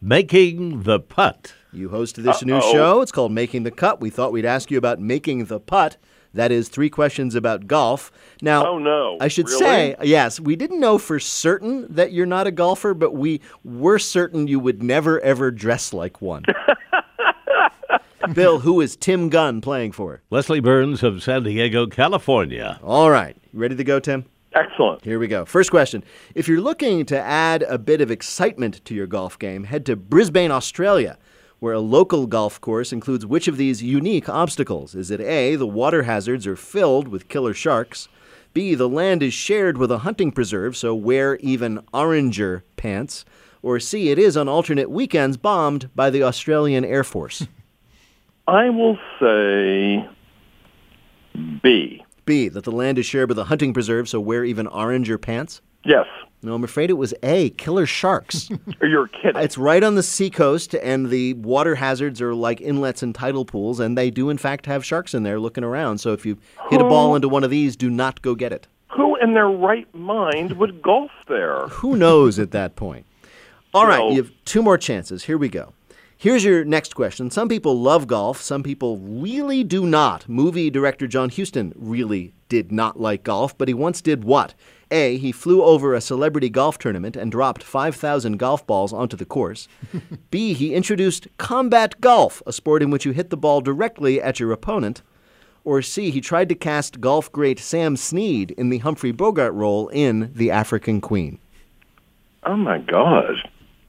[0.02, 1.54] Making the Putt.
[1.72, 2.72] You hosted this new Uh-oh.
[2.72, 3.00] show.
[3.00, 3.98] It's called Making the Cut.
[4.00, 5.96] We thought we'd ask you about making the putt.
[6.34, 8.12] That is three questions about golf.
[8.42, 9.16] Now, Oh, no.
[9.20, 9.58] I should Really?
[9.58, 13.98] say, yes, we didn't know for certain that you're not a golfer, but we were
[13.98, 16.42] certain you would never ever dress like one.
[18.32, 20.22] Bill, who is Tim Gunn playing for?
[20.30, 22.80] Leslie Burns of San Diego, California.
[22.82, 24.24] All right, you ready to go, Tim?
[24.54, 25.04] Excellent.
[25.04, 25.44] Here we go.
[25.44, 26.02] First question.
[26.34, 29.96] If you're looking to add a bit of excitement to your golf game, head to
[29.96, 31.18] Brisbane, Australia,
[31.58, 34.94] where a local golf course includes which of these unique obstacles?
[34.94, 38.08] Is it A, the water hazards are filled with killer sharks?
[38.52, 43.24] B, the land is shared with a hunting preserve, so wear even oranger pants?
[43.62, 47.46] Or C, it is on alternate weekends bombed by the Australian Air Force?
[48.46, 50.08] I will say
[51.62, 52.04] B.
[52.26, 55.60] B, that the land is shared with a hunting preserve, so wear even oranger pants?
[55.84, 56.06] Yes.
[56.44, 58.50] No, I'm afraid it was A, killer sharks.
[58.82, 59.42] You're kidding.
[59.42, 63.80] It's right on the seacoast, and the water hazards are like inlets and tidal pools,
[63.80, 65.98] and they do, in fact, have sharks in there looking around.
[65.98, 66.36] So if you
[66.70, 68.66] hit a ball into one of these, do not go get it.
[68.92, 71.66] Who in their right mind would golf there?
[71.68, 73.06] Who knows at that point?
[73.72, 74.10] All right, No.
[74.10, 75.24] you have two more chances.
[75.24, 75.72] Here we go.
[76.16, 77.30] Here's your next question.
[77.30, 80.28] Some people love golf, some people really do not.
[80.28, 84.54] Movie director John Huston really did not like golf, but he once did what?
[84.94, 85.18] A.
[85.18, 89.66] He flew over a celebrity golf tournament and dropped 5,000 golf balls onto the course.
[90.30, 90.54] B.
[90.54, 94.52] He introduced combat golf, a sport in which you hit the ball directly at your
[94.52, 95.02] opponent.
[95.64, 96.10] Or C.
[96.10, 100.50] He tried to cast golf great Sam Snead in the Humphrey Bogart role in The
[100.50, 101.38] African Queen.
[102.44, 103.34] Oh my God.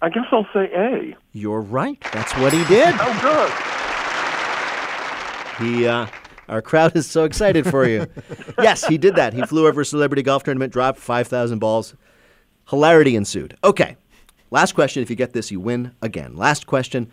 [0.01, 1.15] I guess I'll say A.
[1.33, 1.99] You're right.
[2.13, 2.93] That's what he did.
[2.97, 3.51] Oh, good.
[5.67, 6.07] He, uh,
[6.47, 8.07] our crowd is so excited for you.
[8.59, 9.33] yes, he did that.
[9.33, 11.95] He flew over a celebrity golf tournament, dropped 5,000 balls.
[12.69, 13.57] Hilarity ensued.
[13.63, 13.97] Okay.
[14.51, 15.03] Last question.
[15.03, 16.35] If you get this, you win again.
[16.35, 17.09] Last question.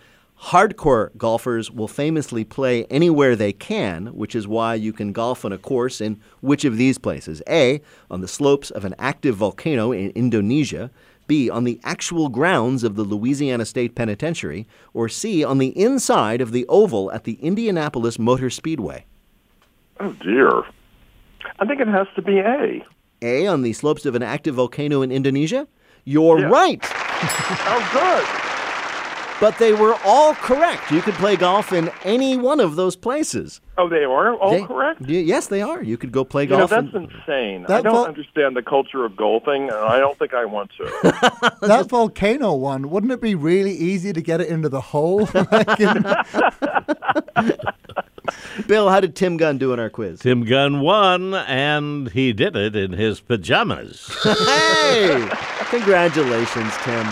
[0.46, 5.52] Hardcore golfers will famously play anywhere they can, which is why you can golf on
[5.52, 7.42] a course in which of these places?
[7.48, 7.80] A.
[8.10, 10.90] On the slopes of an active volcano in Indonesia.
[11.28, 11.48] B.
[11.48, 14.66] On the actual grounds of the Louisiana State Penitentiary.
[14.92, 15.44] Or C.
[15.44, 19.06] On the inside of the oval at the Indianapolis Motor Speedway.
[20.02, 20.62] Oh, dear.
[21.60, 22.84] I think it has to be A.
[23.22, 23.46] A.
[23.46, 25.68] On the slopes of an active volcano in Indonesia?
[26.04, 26.46] You're Yeah.
[26.48, 26.80] right.
[27.64, 28.24] Oh, good.
[29.40, 30.90] But they were all correct.
[30.92, 33.60] You could play golf in any one of those places.
[33.78, 35.00] Oh, they are all They- correct?
[35.02, 35.82] Y- yes, they are.
[35.82, 36.70] You could go play You know, golf.
[36.70, 37.64] that's in- insane.
[37.68, 40.84] I don't vol- understand the culture of golfing, and I don't think I want to.
[41.62, 45.26] that volcano one, wouldn't it be really easy to get it into the hole?
[48.56, 50.20] Like in- Bill, how did Tim Gunn do in our quiz?
[50.20, 54.10] Tim Gunn won, and he did it in his pajamas.
[54.22, 55.28] hey!
[55.70, 57.06] Congratulations, Tim.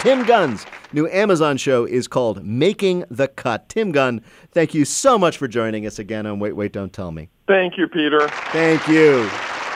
[0.00, 3.68] Tim Gunn's new Amazon show is called Making the Cut.
[3.68, 7.12] Tim Gunn, thank you so much for joining us again on Wait, Wait, Don't Tell
[7.12, 7.28] Me.
[7.48, 8.28] Thank you, Peter.
[8.52, 9.28] Thank you.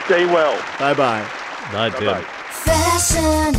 [0.05, 0.55] Stay well.
[0.79, 1.25] Bye bye.
[1.71, 2.21] Bye, Tim.
[2.49, 3.55] Fashion.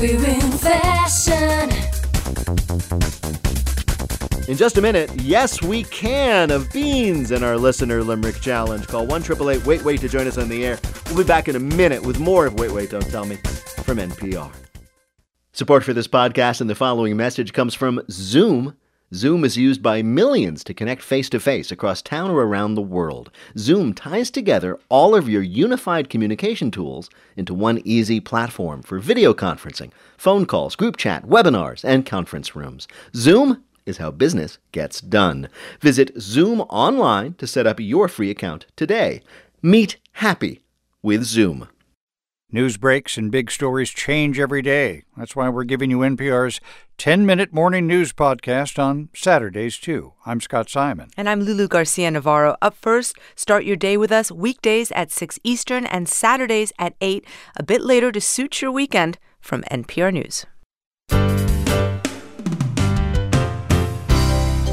[0.00, 1.70] We're in fashion.
[4.50, 8.88] In just a minute, yes, we can of beans in our listener limerick challenge.
[8.88, 9.22] Call 1
[9.64, 10.76] Wait Wait to join us on the air.
[11.06, 13.36] We'll be back in a minute with more of Wait Wait Don't Tell Me
[13.84, 14.52] from NPR.
[15.52, 18.76] Support for this podcast and the following message comes from Zoom.
[19.14, 22.82] Zoom is used by millions to connect face to face across town or around the
[22.82, 23.30] world.
[23.56, 29.32] Zoom ties together all of your unified communication tools into one easy platform for video
[29.32, 32.88] conferencing, phone calls, group chat, webinars, and conference rooms.
[33.14, 35.48] Zoom is how business gets done.
[35.80, 39.22] Visit Zoom online to set up your free account today.
[39.62, 40.62] Meet happy
[41.02, 41.68] with Zoom.
[42.52, 45.04] News breaks and big stories change every day.
[45.16, 46.60] That's why we're giving you NPR's
[46.98, 50.14] 10 minute morning news podcast on Saturdays, too.
[50.26, 51.10] I'm Scott Simon.
[51.16, 52.56] And I'm Lulu Garcia Navarro.
[52.60, 57.24] Up first, start your day with us weekdays at 6 Eastern and Saturdays at 8,
[57.56, 60.44] a bit later to suit your weekend from NPR News.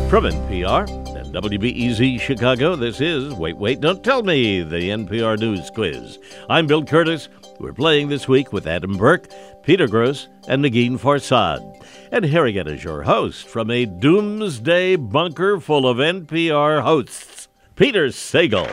[0.10, 5.70] From NPR and WBEZ Chicago, this is Wait, Wait, Don't Tell Me, the NPR News
[5.70, 6.18] Quiz.
[6.50, 7.28] I'm Bill Kurtis.
[7.60, 9.28] We're playing this week with Adam Burke,
[9.64, 11.60] Peter Grosz, and Negin Farsad.
[12.10, 18.08] And here again is your host from a doomsday bunker full of NPR hosts, Peter
[18.08, 18.70] Sagal.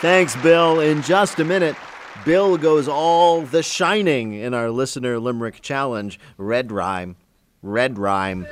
[0.00, 0.80] Thanks, Bill.
[0.80, 1.76] In just a minute,
[2.24, 6.18] Bill goes all the shining in our listener limerick challenge.
[6.36, 7.14] Red rhyme.
[7.62, 8.48] Red rhyme.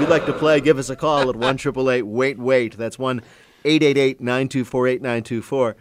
[0.00, 1.58] If you'd like to play, give us a call at 1
[2.06, 2.78] Wait Wait.
[2.78, 3.20] That's 1
[3.66, 5.76] 888 924 8924.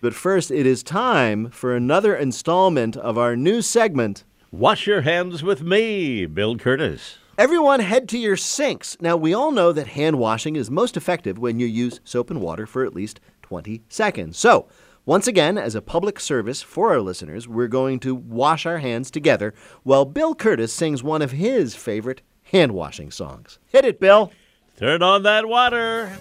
[0.00, 5.40] But first, it is time for another installment of our new segment Wash Your Hands
[5.44, 7.18] with Me, Bill Kurtis.
[7.38, 8.96] Everyone head to your sinks.
[9.00, 12.40] Now, we all know that hand washing is most effective when you use soap and
[12.40, 14.36] water for at least 20 seconds.
[14.36, 14.66] So,
[15.06, 19.12] once again, as a public service for our listeners, we're going to wash our hands
[19.12, 19.54] together
[19.84, 23.58] while Bill Kurtis sings one of his favorite hand washing songs.
[23.68, 24.32] Hit it, Bill.
[24.76, 26.12] Turn on that water.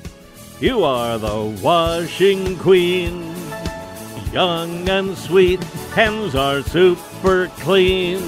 [0.60, 3.34] You are the washing queen.
[4.32, 5.64] Young and sweet,
[5.94, 8.22] hands are super clean.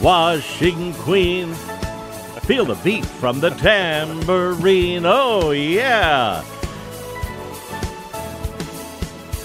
[0.00, 1.54] Washing queen.
[2.42, 5.04] Feel the beat from the tambourine.
[5.04, 6.44] Oh, yeah.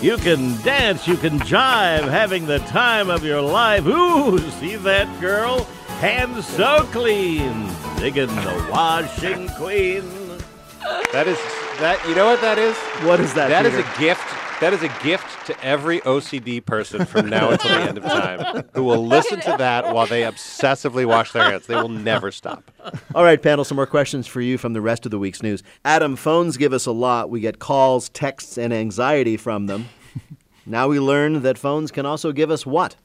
[0.02, 3.86] You can dance, you can jive, having the time of your life.
[3.86, 5.66] Ooh, see that girl?
[6.00, 7.70] Hands so clean.
[7.98, 10.04] Digging the washing queen.
[11.14, 11.38] That is
[11.80, 12.04] that.
[12.10, 12.76] You know what that is?
[13.06, 13.50] What is that?
[13.50, 13.88] That is Peter?
[13.88, 14.51] a gift.
[14.62, 18.64] That is a gift to every OCD person from now until the end of time
[18.76, 21.66] who will listen to that while they obsessively wash their hands.
[21.66, 22.70] They will never stop.
[23.16, 25.64] All right, panel, some more questions for you from the rest of the week's news.
[25.84, 27.32] Adam, phones give us a lot.
[27.32, 29.90] We get calls, texts, and anxiety from them.
[30.68, 32.96] now we learn that phones can also give us what?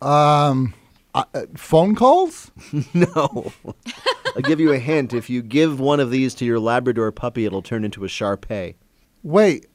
[0.00, 0.74] Um,
[1.12, 2.52] uh, uh, phone calls?
[2.94, 3.52] no.
[4.36, 5.12] I'll give you a hint.
[5.12, 8.36] If you give one of these to your Labrador puppy, it'll turn into a Shar
[8.36, 8.76] Pei.
[9.24, 9.66] Wait,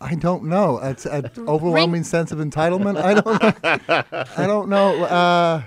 [0.00, 0.78] I don't know.
[0.78, 2.96] It's an overwhelming sense of entitlement.
[3.02, 3.42] I don't.
[3.42, 4.24] Know.
[4.36, 5.04] I don't know.
[5.04, 5.62] Uh,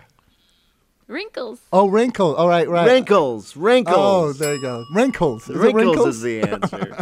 [1.11, 1.59] Wrinkles.
[1.73, 2.35] oh, wrinkle.
[2.35, 2.87] All right, right.
[2.87, 3.97] Wrinkles, wrinkles.
[3.97, 4.85] Oh, there you go.
[4.93, 5.49] Wrinkles.
[5.49, 6.07] Is Wrinkles, wrinkles?
[6.07, 6.97] is the answer.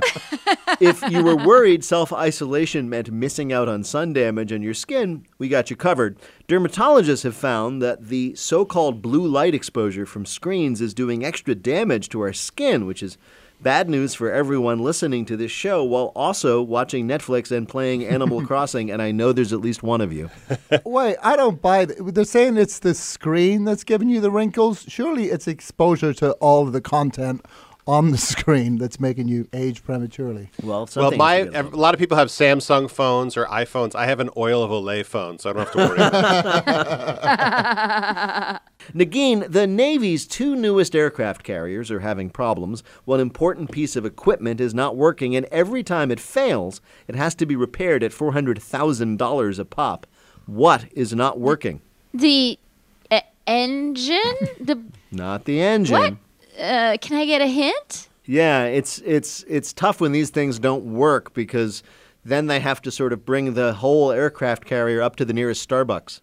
[0.79, 5.27] if you were worried self isolation meant missing out on sun damage on your skin,
[5.37, 6.17] we got you covered.
[6.47, 11.53] Dermatologists have found that the so called blue light exposure from screens is doing extra
[11.53, 13.15] damage to our skin, which is
[13.61, 18.41] bad news for everyone listening to this show while also watching Netflix and playing Animal
[18.47, 18.89] Crossing.
[18.89, 20.29] And I know there's at least one of you.
[20.85, 21.85] Wait, I don't buy.
[21.85, 24.85] Th- They're saying it's the screen that's giving you the wrinkles.
[24.87, 27.45] Surely it's exposure to all of the content
[27.89, 30.51] on the screen that's making you age prematurely.
[30.61, 33.95] Well, Well, my a lot of people have Samsung phones or iPhones.
[33.95, 35.97] I have an oil of Olay phone, so I don't have to worry.
[35.97, 36.23] about
[38.55, 38.61] it.
[38.93, 42.83] Negin, the Navy's two newest aircraft carriers are having problems.
[43.05, 47.33] One important piece of equipment is not working, and every time it fails, it has
[47.35, 50.05] to be repaired at $400,000 a pop.
[50.45, 51.81] What is not working?
[52.13, 52.57] The
[53.11, 54.35] uh, engine?
[54.59, 54.79] the
[55.11, 55.99] Not the engine.
[55.99, 56.13] what?
[56.59, 58.09] Uh, can I get a hint?
[58.25, 61.81] Yeah, it's it's it's tough when these things don't work because
[62.23, 65.67] then they have to sort of bring the whole aircraft carrier up to the nearest
[65.67, 66.21] Starbucks.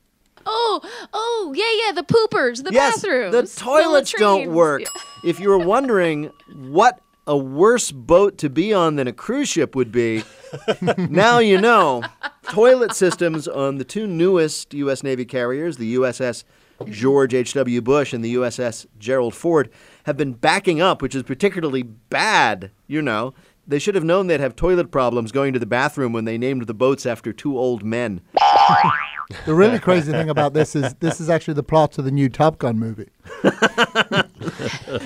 [0.49, 0.81] Oh,
[1.13, 4.55] oh, yeah, yeah, the poopers, the yes, bathrooms, the toilets don't latrines.
[4.55, 4.83] work.
[5.25, 9.75] if you were wondering what a worse boat to be on than a cruise ship
[9.75, 10.23] would be,
[11.11, 12.05] now you know.
[12.53, 15.03] Toilet systems on the two newest U.S.
[15.03, 16.45] Navy carriers, the USS
[16.89, 17.81] George H.W.
[17.81, 19.71] Bush and the USS Gerald Ford,
[20.07, 23.35] have been backing up, which is particularly bad, you know.
[23.67, 26.69] They should have known they'd have toilet problems going to the bathroom when they named
[26.69, 28.21] the boats after two old men.
[29.45, 32.29] The really crazy thing about this is this is actually the plot to the new
[32.29, 33.09] Top Gun movie.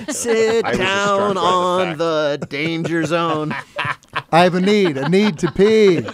[0.09, 3.55] Sit down distracted by the on the danger zone.
[4.31, 6.05] I have a need, a need to pee.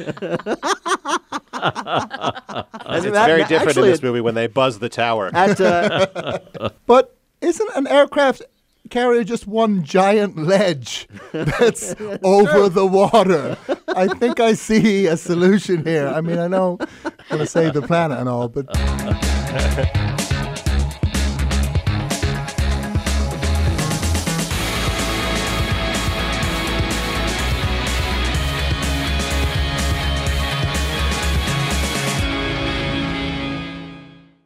[2.90, 5.30] It's that- very different actually in this movie when they buzz the tower.
[5.34, 8.44] At, uh, But isn't an aircraft
[8.88, 13.58] carrier just one giant ledge that's over the water?
[13.90, 16.08] I think I see a solution here.
[16.08, 18.68] I mean, I know I'm going to save the planet and all, but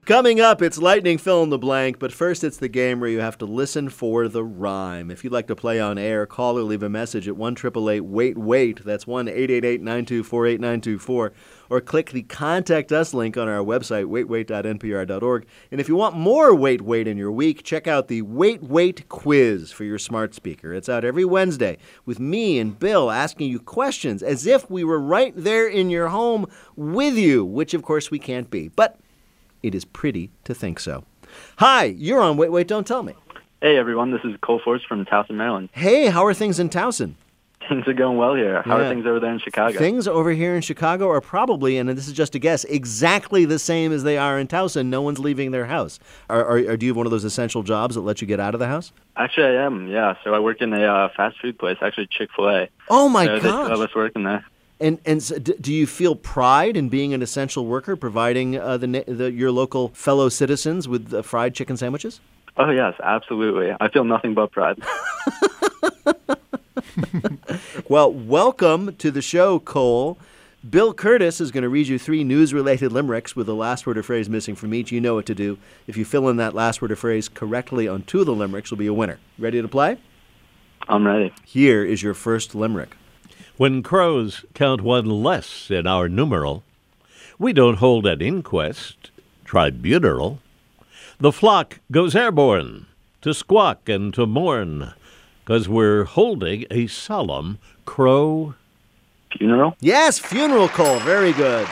[0.08, 3.20] Coming up, it's lightning fill in the blank, but first it's the game where you
[3.20, 5.12] have to listen for the rhyme.
[5.12, 7.56] If you'd like to play on air, call or leave a message at 1
[8.02, 8.84] wait wait.
[8.84, 11.34] That's 1 924 8924.
[11.70, 15.46] Or click the contact us link on our website, waitwait.npr.org.
[15.70, 19.08] And if you want more Wait Wait in your week, check out the Wait Wait
[19.08, 20.74] quiz for your smart speaker.
[20.74, 21.78] It's out every Wednesday
[22.08, 26.08] with me and Bill asking you questions as if we were right there in your
[26.08, 28.68] home with you, which of course we can't be.
[28.68, 29.00] But
[29.64, 31.04] it is pretty to think so.
[31.58, 33.14] Hi, you're on Wait, Wait, Don't Tell Me.
[33.62, 35.70] Hey everyone, this is Cole Force from Towson, Maryland.
[35.74, 37.14] Hey, how are things in Towson?
[37.70, 38.64] Things are going well here.
[38.64, 38.86] How Yeah.
[38.86, 39.78] are things over there in Chicago?
[39.78, 43.60] Things over here in Chicago are probably, and this is just a guess, exactly the
[43.60, 44.88] same as they are in Towson.
[44.88, 46.00] No one's leaving their house.
[46.28, 48.40] Are, are, are do you have one of those essential jobs that let you get
[48.40, 48.92] out of the house?
[49.16, 49.88] Actually, I am.
[49.88, 50.16] Yeah.
[50.24, 52.68] So I work in a uh, fast food place, actually Chick Fil A.
[52.90, 53.70] Oh my so gosh.
[53.70, 54.44] have us working there.
[54.82, 58.78] And and so d- do you feel pride in being an essential worker, providing uh,
[58.78, 62.20] the, the your local fellow citizens with uh, fried chicken sandwiches?
[62.58, 63.74] Oh yes, absolutely.
[63.80, 64.82] I feel nothing but pride.
[67.92, 70.18] Well, welcome to the show, Cole.
[70.70, 73.98] Bill Kurtis is going to read you three news related limericks with the last word
[73.98, 74.94] or phrase missing from each.
[74.94, 75.58] You know what to do.
[75.88, 78.72] If you fill in that last word or phrase correctly on two of the limericks,
[78.72, 79.20] you'll be a winner.
[79.38, 79.98] Ready to play?
[80.88, 81.34] I'm ready.
[81.44, 82.96] Here is your first limerick.
[83.62, 86.64] When crows count one less in our numeral,
[87.38, 89.12] we don't hold an inquest,
[89.46, 90.40] tribunal.
[91.20, 92.88] The flock goes airborne
[93.22, 94.94] to squawk and to mourn,
[95.46, 98.56] 'cause we're holding a solemn crow
[99.38, 99.78] funeral.
[99.80, 100.98] Yes, funeral, call.
[101.02, 101.68] Very good.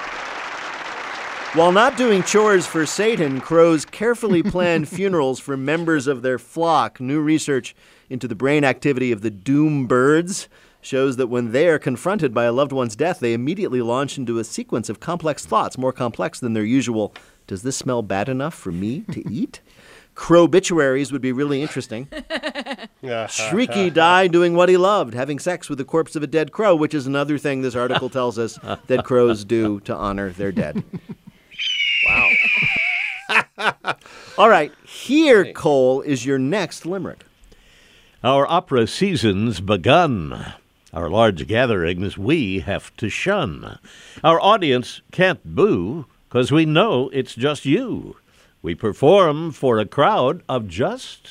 [1.56, 7.00] While not doing chores for Satan, crows carefully plan funerals for members of their flock.
[7.02, 7.76] New research
[8.12, 10.48] into the brain activity of the doom birds
[10.82, 14.40] shows that when they are confronted by a loved one's death, they immediately launch into
[14.40, 17.14] a sequence of complex thoughts, more complex than their usual,
[17.48, 19.62] does this smell bad enough for me to eat?
[20.16, 22.08] Crow obituaries would be really interesting.
[23.02, 26.76] Shrieky died doing what he loved, having sex with the corpse of a dead crow,
[26.76, 30.84] which is another thing this article tells us that crows do to honor their dead.
[32.08, 33.96] wow.
[34.38, 37.24] All right, here, Cole, is your next limerick.
[38.24, 40.54] Our opera season's begun.
[40.94, 43.78] Our large gatherings we have to shun.
[44.24, 48.16] Our audience can't boo, 'cause we know it's just you.
[48.62, 51.30] We perform for a crowd of just.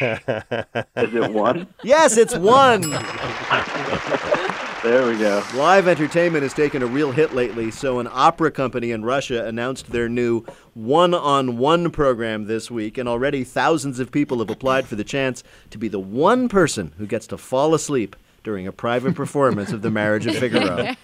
[0.00, 1.66] Is it one?
[1.82, 2.82] Yes, it's one.
[4.82, 5.42] there we go.
[5.54, 9.90] Live entertainment has taken a real hit lately, so an opera company in Russia announced
[9.90, 14.86] their new one on one program this week, and already thousands of people have applied
[14.86, 18.14] for the chance to be the one person who gets to fall asleep
[18.44, 20.94] during a private performance of The Marriage of Figaro.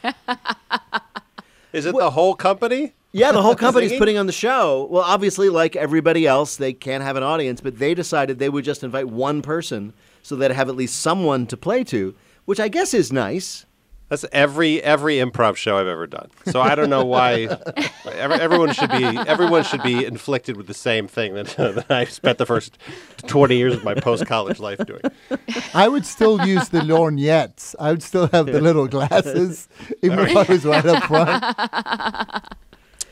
[1.73, 2.93] Is it the whole company?
[3.11, 3.99] Yeah, the whole company's Singing?
[3.99, 4.87] putting on the show.
[4.89, 8.65] Well, obviously, like everybody else, they can't have an audience, but they decided they would
[8.65, 12.15] just invite one person so they'd have at least someone to play to,
[12.45, 13.67] which I guess is nice.
[14.11, 16.31] That's every every improv show I've ever done.
[16.47, 17.49] So I don't know why
[18.13, 22.05] every, everyone should be everyone should be inflicted with the same thing that, that I
[22.05, 22.79] spent the first
[23.27, 25.01] twenty years of my post college life doing.
[25.75, 27.75] I would still use the lorgnettes.
[27.81, 29.69] I would still have the little glasses,
[30.03, 32.45] even if I was right up front.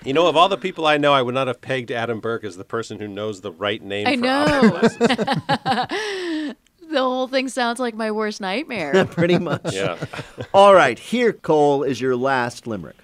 [0.04, 2.44] You know, of all the people I know, I would not have pegged Adam Burke
[2.44, 4.06] as the person who knows the right name.
[4.06, 4.20] I for
[6.48, 6.54] know.
[6.92, 7.02] Classes.
[7.02, 9.04] the whole thing sounds like my worst nightmare.
[9.10, 9.72] Pretty much.
[9.72, 9.96] Yeah.
[10.54, 12.96] All right, here, Cole, is your last limerick.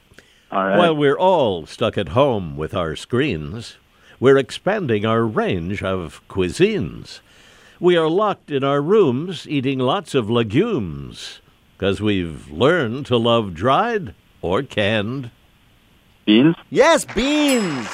[0.50, 0.78] All right.
[0.78, 3.76] While we're all stuck at home with our screens,
[4.18, 7.20] we're expanding our range of cuisines.
[7.78, 11.40] We are locked in our rooms eating lots of legumes
[11.76, 15.30] because we've learned to love dried or canned.
[16.24, 16.56] Beans?
[16.70, 17.86] Yes, beans.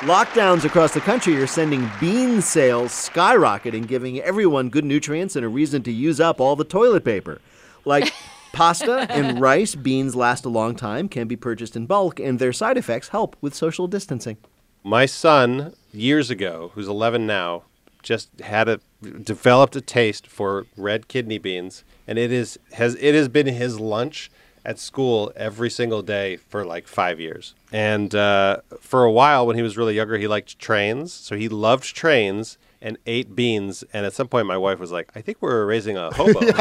[0.00, 5.48] Lockdowns across the country are sending bean sales skyrocketing, giving everyone good nutrients and a
[5.48, 7.40] reason to use up all the toilet paper.
[7.86, 8.12] Like
[8.52, 12.52] pasta and rice, beans last a long time, can be purchased in bulk, and their
[12.52, 14.36] side effects help with social distancing.
[14.84, 17.62] My son, years ago, who's 11 now,
[18.02, 18.80] just had a
[19.22, 23.80] developed a taste for red kidney beans, and it is has it has been his
[23.80, 24.30] lunch
[24.66, 27.54] at school every single day for like five years.
[27.72, 31.48] And uh, for a while, when he was really younger, he liked trains, so he
[31.48, 33.84] loved trains and ate beans.
[33.92, 36.40] And at some point, my wife was like, "I think we're raising a hobo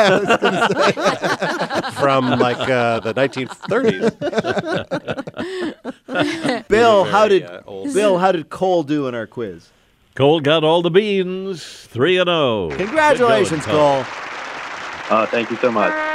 [2.00, 4.20] from like uh, the 1930s."
[6.68, 7.62] Bill, Very, how did uh.
[7.92, 8.20] Bill?
[8.20, 9.72] How did Cole do in our quiz?
[10.14, 12.70] Cole got all the beans, 3 and oh.
[12.70, 12.86] 0.
[12.86, 14.06] Congratulations, Cole.
[15.10, 16.15] Uh, thank you so much.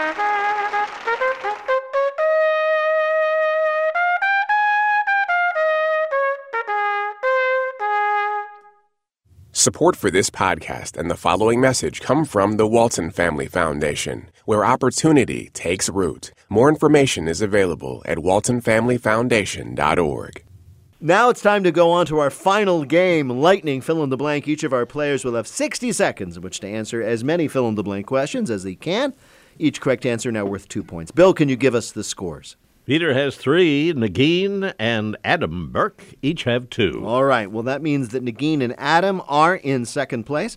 [9.61, 14.65] Support for this podcast and the following message come from the Walton Family Foundation, where
[14.65, 16.33] opportunity takes root.
[16.49, 20.45] More information is available at waltonfamilyfoundation.org.
[20.99, 24.49] Now it's time to go on to our final game, Lightning Fill in the Blank.
[24.49, 27.69] Each of our players will have 60 seconds in which to answer as many fill
[27.69, 29.13] in the blank questions as they can.
[29.59, 31.11] Each correct answer now worth two points.
[31.11, 32.57] Bill, can you give us the scores?
[32.91, 33.93] Peter has three.
[33.95, 37.07] Negin and Adam Burke each have two.
[37.07, 37.49] All right.
[37.49, 40.57] Well, that means that Negin and Adam are in second place.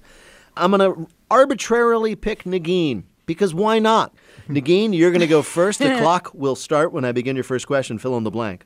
[0.58, 4.16] I'm going to arbitrarily pick Negin because why not?
[4.50, 5.78] Negin, you're going to go first.
[5.78, 8.00] The clock will start when I begin your first question.
[8.00, 8.66] Fill in the blank.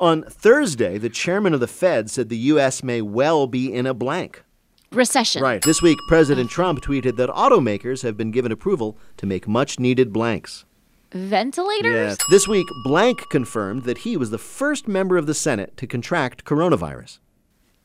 [0.00, 2.82] On Thursday, the chairman of the Fed said the U.S.
[2.82, 4.42] may well be in a blank.
[4.90, 5.44] Recession.
[5.44, 5.62] Right.
[5.62, 10.12] This week, President Trump tweeted that automakers have been given approval to make much needed
[10.12, 10.64] blanks.
[11.12, 11.94] Ventilators?
[11.94, 12.16] Yes.
[12.30, 16.44] This week, Blank confirmed that he was the first member of the Senate to contract
[16.44, 17.18] coronavirus.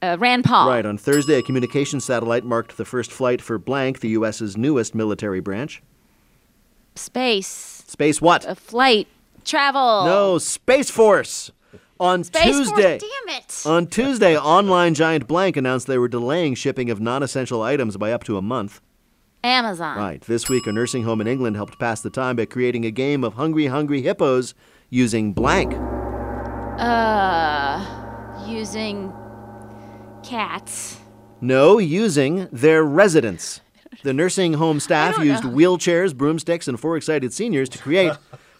[0.01, 0.67] Uh, Rand Paul.
[0.67, 0.85] Right.
[0.85, 5.39] On Thursday, a communications satellite marked the first flight for Blank, the U.S.'s newest military
[5.39, 5.83] branch.
[6.95, 7.83] Space.
[7.87, 8.45] Space what?
[8.47, 9.07] A flight.
[9.45, 10.05] Travel.
[10.05, 11.51] No, Space Force.
[11.99, 13.63] On Space Force, Tuesday, damn it.
[13.63, 18.23] on Tuesday, online giant Blank announced they were delaying shipping of non-essential items by up
[18.23, 18.81] to a month.
[19.43, 19.97] Amazon.
[19.97, 20.21] Right.
[20.21, 23.23] This week, a nursing home in England helped pass the time by creating a game
[23.23, 24.53] of Hungry Hungry Hippos
[24.89, 25.73] using blank.
[26.77, 27.83] Uh,
[28.47, 29.11] using
[30.23, 30.99] cats.
[31.39, 33.61] No, using their residents.
[34.03, 38.13] The nursing home staff used wheelchairs, broomsticks, and four excited seniors to create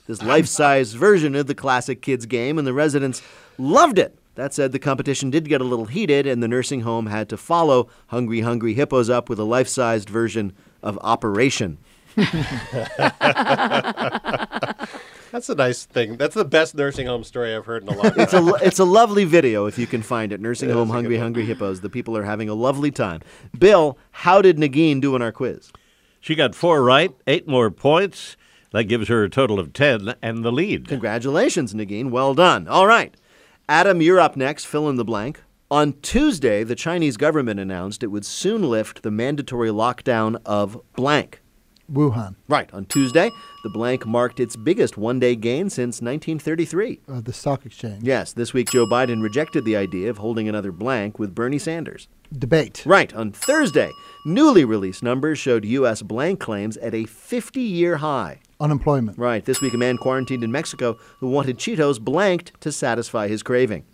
[0.08, 3.22] this life size version of the classic kids game, and the residents
[3.58, 4.18] loved it.
[4.36, 7.38] That said, the competition did get a little heated, and the nursing home had to
[7.38, 10.54] follow Hungry Hungry Hippos up with a life sized version
[10.84, 11.78] of Operation.
[15.32, 16.18] That's a nice thing.
[16.18, 18.20] That's the best nursing home story I've heard in a long time.
[18.20, 20.42] It's a, it's a lovely video if you can find it.
[20.42, 21.18] Nursing It home Hungry.
[21.18, 21.80] Hungry Hippos.
[21.80, 23.22] The people are having a lovely time.
[23.58, 25.72] Bill, how did Negin do in our quiz?
[26.20, 28.36] She got four right, eight more points.
[28.72, 30.88] That gives her a total of 10 and the lead.
[30.88, 32.10] Congratulations, Negin.
[32.10, 32.68] Well done.
[32.68, 33.16] All right.
[33.68, 34.66] Adam, you're up next.
[34.66, 35.44] Fill in the blank.
[35.72, 41.42] On Tuesday, the Chinese government announced it would soon lift the mandatory lockdown of blank.
[41.90, 42.70] Wuhan, Right.
[42.74, 43.30] On Tuesday,
[43.64, 47.00] the blank marked its biggest one day gain since 1933.
[47.08, 48.04] uh, the stock exchange.
[48.04, 52.10] Yes, this week Joe Biden rejected the idea of holding another blank with Bernie Sanders.
[52.38, 52.84] Debate.
[52.86, 53.14] Right.
[53.14, 53.92] On Thursday,
[54.26, 56.02] newly released numbers showed U.S.
[56.02, 58.40] blank claims at a 50 year high.
[58.60, 59.18] Unemployment.
[59.18, 59.44] Right.
[59.46, 63.86] This week, a man quarantined in Mexico who wanted Cheetos blanked to satisfy his craving.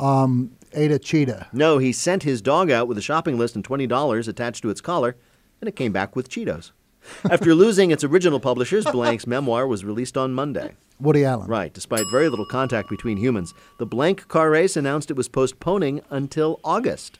[0.00, 1.48] Um, ate a cheetah.
[1.52, 4.80] No, he sent his dog out with a shopping list and $20 attached to its
[4.80, 5.16] collar,
[5.60, 6.72] and it came back with Cheetos.
[7.30, 10.74] After losing its original publishers, Blank's memoir was released on Monday.
[11.00, 11.48] Woody Allen.
[11.48, 11.72] Right.
[11.72, 16.60] Despite very little contact between humans, the Blank car race announced it was postponing until
[16.62, 17.18] August.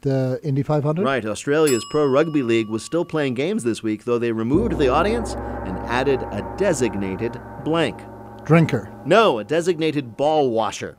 [0.00, 1.04] The Indy 500.
[1.04, 1.24] Right.
[1.24, 5.34] Australia's Pro Rugby League was still playing games this week, though they removed the audience
[5.34, 8.00] and added a designated blank.
[8.44, 8.92] Drinker.
[9.06, 10.96] No, a designated ball washer.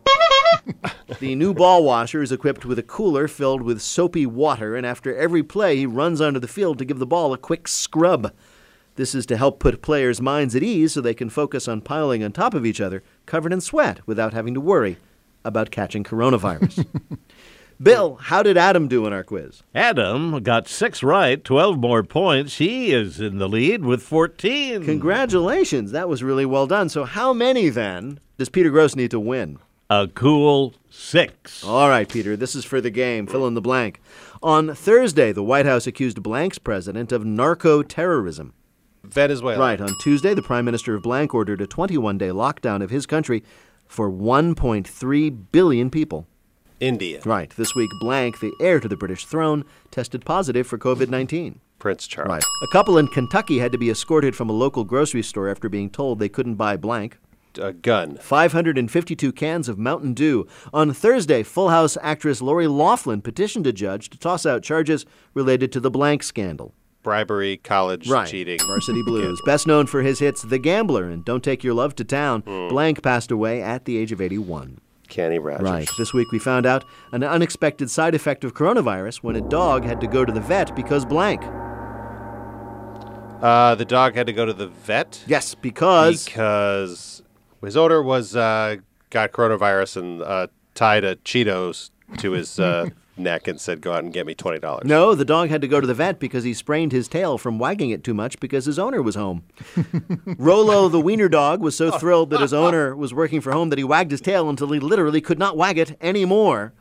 [1.23, 5.15] the new ball washer is equipped with a cooler filled with soapy water, and after
[5.15, 8.33] every play, he runs onto the field to give the ball a quick scrub.
[8.95, 12.25] This is to help put players' minds at ease so they can focus on piling
[12.25, 14.97] on top of each other, covered in sweat, without having to worry
[15.45, 16.85] about catching coronavirus.
[17.81, 19.63] Bill, how did Adam do in our quiz?
[19.73, 22.57] Adam got six right, 12 more points.
[22.57, 24.83] He is in the lead with 14.
[24.83, 25.93] Congratulations.
[25.93, 26.89] That was really well done.
[26.89, 29.59] So, how many then does Peter Grosz need to win?
[30.01, 31.63] A cool six.
[31.63, 33.27] All right, Peter, this is for the game.
[33.27, 34.01] Fill in the blank.
[34.41, 38.53] On Thursday, the White House accused Blank's president of narco terrorism.
[39.03, 39.59] Venezuela.
[39.59, 39.81] Right.
[39.81, 43.43] On Tuesday, the Prime Minister of Blank ordered a 21 day lockdown of his country
[43.85, 46.25] for 1.3 billion people.
[46.79, 47.21] India.
[47.23, 47.51] Right.
[47.55, 51.59] This week, Blank, the heir to the British throne, tested positive for COVID 19.
[51.77, 52.29] Prince Charles.
[52.29, 52.43] Right.
[52.63, 55.89] A couple in Kentucky had to be escorted from a local grocery store after being
[55.89, 57.17] told they couldn't buy blank.
[57.59, 58.17] A gun.
[58.17, 60.47] 552 cans of Mountain Dew.
[60.73, 65.71] On Thursday, Full House actress Lori Loughlin petitioned a judge to toss out charges related
[65.73, 66.73] to the blank scandal.
[67.03, 68.27] Bribery, college Right.
[68.29, 68.59] cheating.
[68.65, 69.39] Varsity Blues.
[69.45, 72.41] Best known for his hits The Gambler and Don't Take Your Love to Town.
[72.69, 74.79] Blank passed away at the age of 81.
[75.09, 75.63] Kenny Rogers.
[75.69, 75.89] Right.
[75.97, 79.99] This week we found out an unexpected side effect of coronavirus when a dog had
[80.01, 81.43] to go to the vet because blank.
[83.41, 85.21] Uh, the dog had to go to the vet.
[85.27, 87.22] Yes, because because
[87.65, 88.77] his owner was uh,
[89.09, 94.03] got coronavirus and uh, tied a Cheetos to his uh, neck and said, "Go out
[94.03, 96.43] and get me twenty dollars." No, the dog had to go to the vet because
[96.43, 99.43] he sprained his tail from wagging it too much because his owner was home.
[100.37, 103.79] Rolo, the wiener dog, was so thrilled that his owner was working for home that
[103.79, 106.73] he wagged his tail until he literally could not wag it anymore.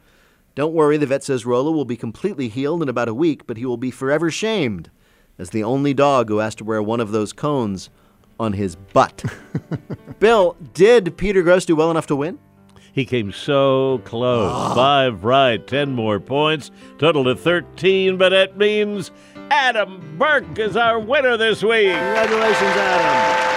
[0.55, 3.57] Don't worry, the vet says Rolo will be completely healed in about a week, but
[3.57, 4.91] he will be forever shamed
[5.39, 7.89] as the only dog who has to wear one of those cones
[8.39, 9.24] on his butt.
[10.18, 12.39] Bill, did Peter Grosz do well enough to win?
[12.93, 14.51] He came so close.
[14.74, 19.11] Five right, ten more points, total to 13, but that means
[19.51, 21.93] Adam Burke is our winner this week.
[21.93, 23.49] Congratulations, Adam.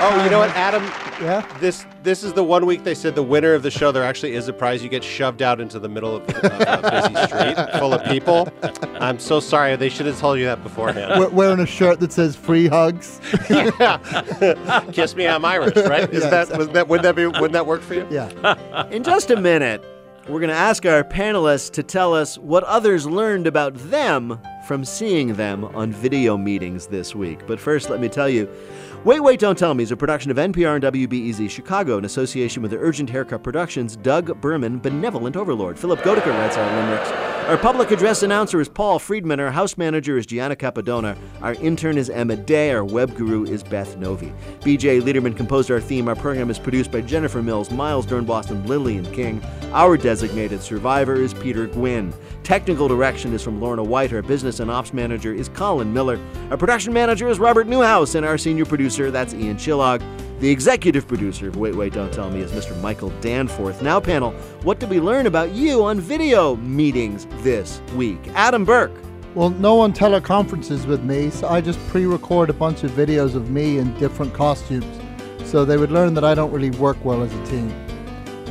[0.00, 0.84] Oh, you know what, Adam?
[1.20, 1.44] Yeah.
[1.58, 3.90] This this is the one week they said the winner of the show.
[3.90, 4.82] There actually is a prize.
[4.82, 8.04] You get shoved out into the middle of, uh, of a busy street full of
[8.04, 8.48] people.
[9.00, 9.74] I'm so sorry.
[9.76, 11.18] They should have told you that beforehand.
[11.20, 13.20] We- wearing a shirt that says free hugs.
[13.50, 13.98] yeah.
[14.92, 16.08] Kiss me, I'm Irish, right?
[16.12, 18.06] Is Yeah, that was that would that be would that work for you?
[18.10, 18.86] Yeah.
[18.90, 19.82] In just a minute,
[20.28, 24.38] we're going to ask our panelists to tell us what others learned about them
[24.68, 27.40] from seeing them on video meetings this week.
[27.46, 28.46] But first, let me tell you
[29.04, 32.62] Wait, Wait, Don't Tell Me is a production of NPR and WBEZ Chicago in association
[32.62, 35.78] with the Urgent Haircut Productions, Doug Berman, Benevolent Overlord.
[35.78, 37.08] Philipp Goedicke writes our limericks.
[37.48, 39.40] Our public address announcer is Paul Friedman.
[39.40, 41.16] Our house manager is Gianna Capadona.
[41.40, 42.72] Our intern is Emma Day.
[42.72, 44.34] Our web guru is Beth Novey.
[44.60, 46.08] BJ Liederman composed our theme.
[46.08, 49.42] Our program is produced by Jennifer Mills, Miles Dernboston, and Lillian King.
[49.72, 52.12] Our designated survivor is Peter Gwynn.
[52.48, 54.10] Technical direction is from Lorna White.
[54.10, 56.18] Our business and ops manager is Colin Miller.
[56.50, 58.14] Our production manager is Robert Newhouse.
[58.14, 60.00] And our senior producer, that's Ian Chillag.
[60.40, 62.74] The executive producer of Wait, Wait, Don't Tell Me is Mr.
[62.80, 63.82] Michael Danforth.
[63.82, 64.30] Now, panel,
[64.62, 68.30] what did we learn about you on video meetings this week?
[68.34, 68.96] Adam Burke.
[69.34, 73.34] Well, no one teleconferences with me, so I just pre record a bunch of videos
[73.34, 74.86] of me in different costumes.
[75.44, 77.68] So they would learn that I don't really work well as a team.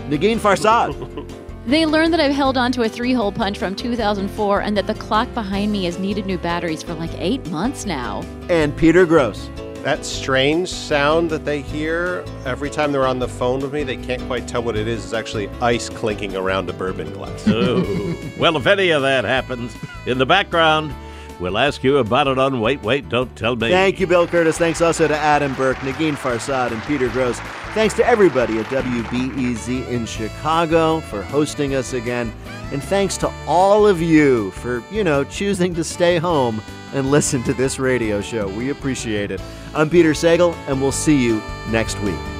[0.08, 1.34] Negin Farsad.
[1.68, 4.88] They learned that I've held on to a three hole punch from 2004 and that
[4.88, 8.24] the clock behind me has needed new batteries for like eight months now.
[8.49, 9.49] and Peter Grosz.
[9.84, 13.97] That strange sound that they hear every time they're on the phone with me, they
[13.97, 15.03] can't quite tell what it is.
[15.03, 17.43] It's actually ice clinking around a bourbon glass.
[17.47, 18.15] Oh.
[18.39, 20.93] well, if any of that happens in the background,
[21.39, 23.69] we'll ask you about it on Wait, Wait, Don't Tell Me.
[23.69, 24.57] Thank you, Bill Kurtis.
[24.57, 27.39] Thanks also to Adam Burke, Negin Farsad, and Peter Grosz.
[27.73, 32.33] Thanks to everybody at WBEZ in Chicago for hosting us again.
[32.71, 36.61] And thanks to all of you for, you know, choosing to stay home
[36.93, 38.47] and listen to this radio show.
[38.49, 39.41] We appreciate it.
[39.75, 42.36] I'm Peter Sagal, and we'll see you next week.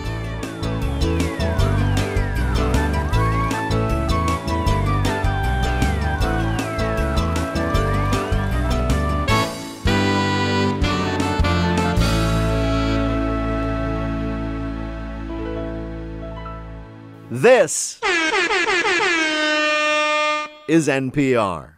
[17.47, 18.01] This
[20.67, 21.76] is NPR.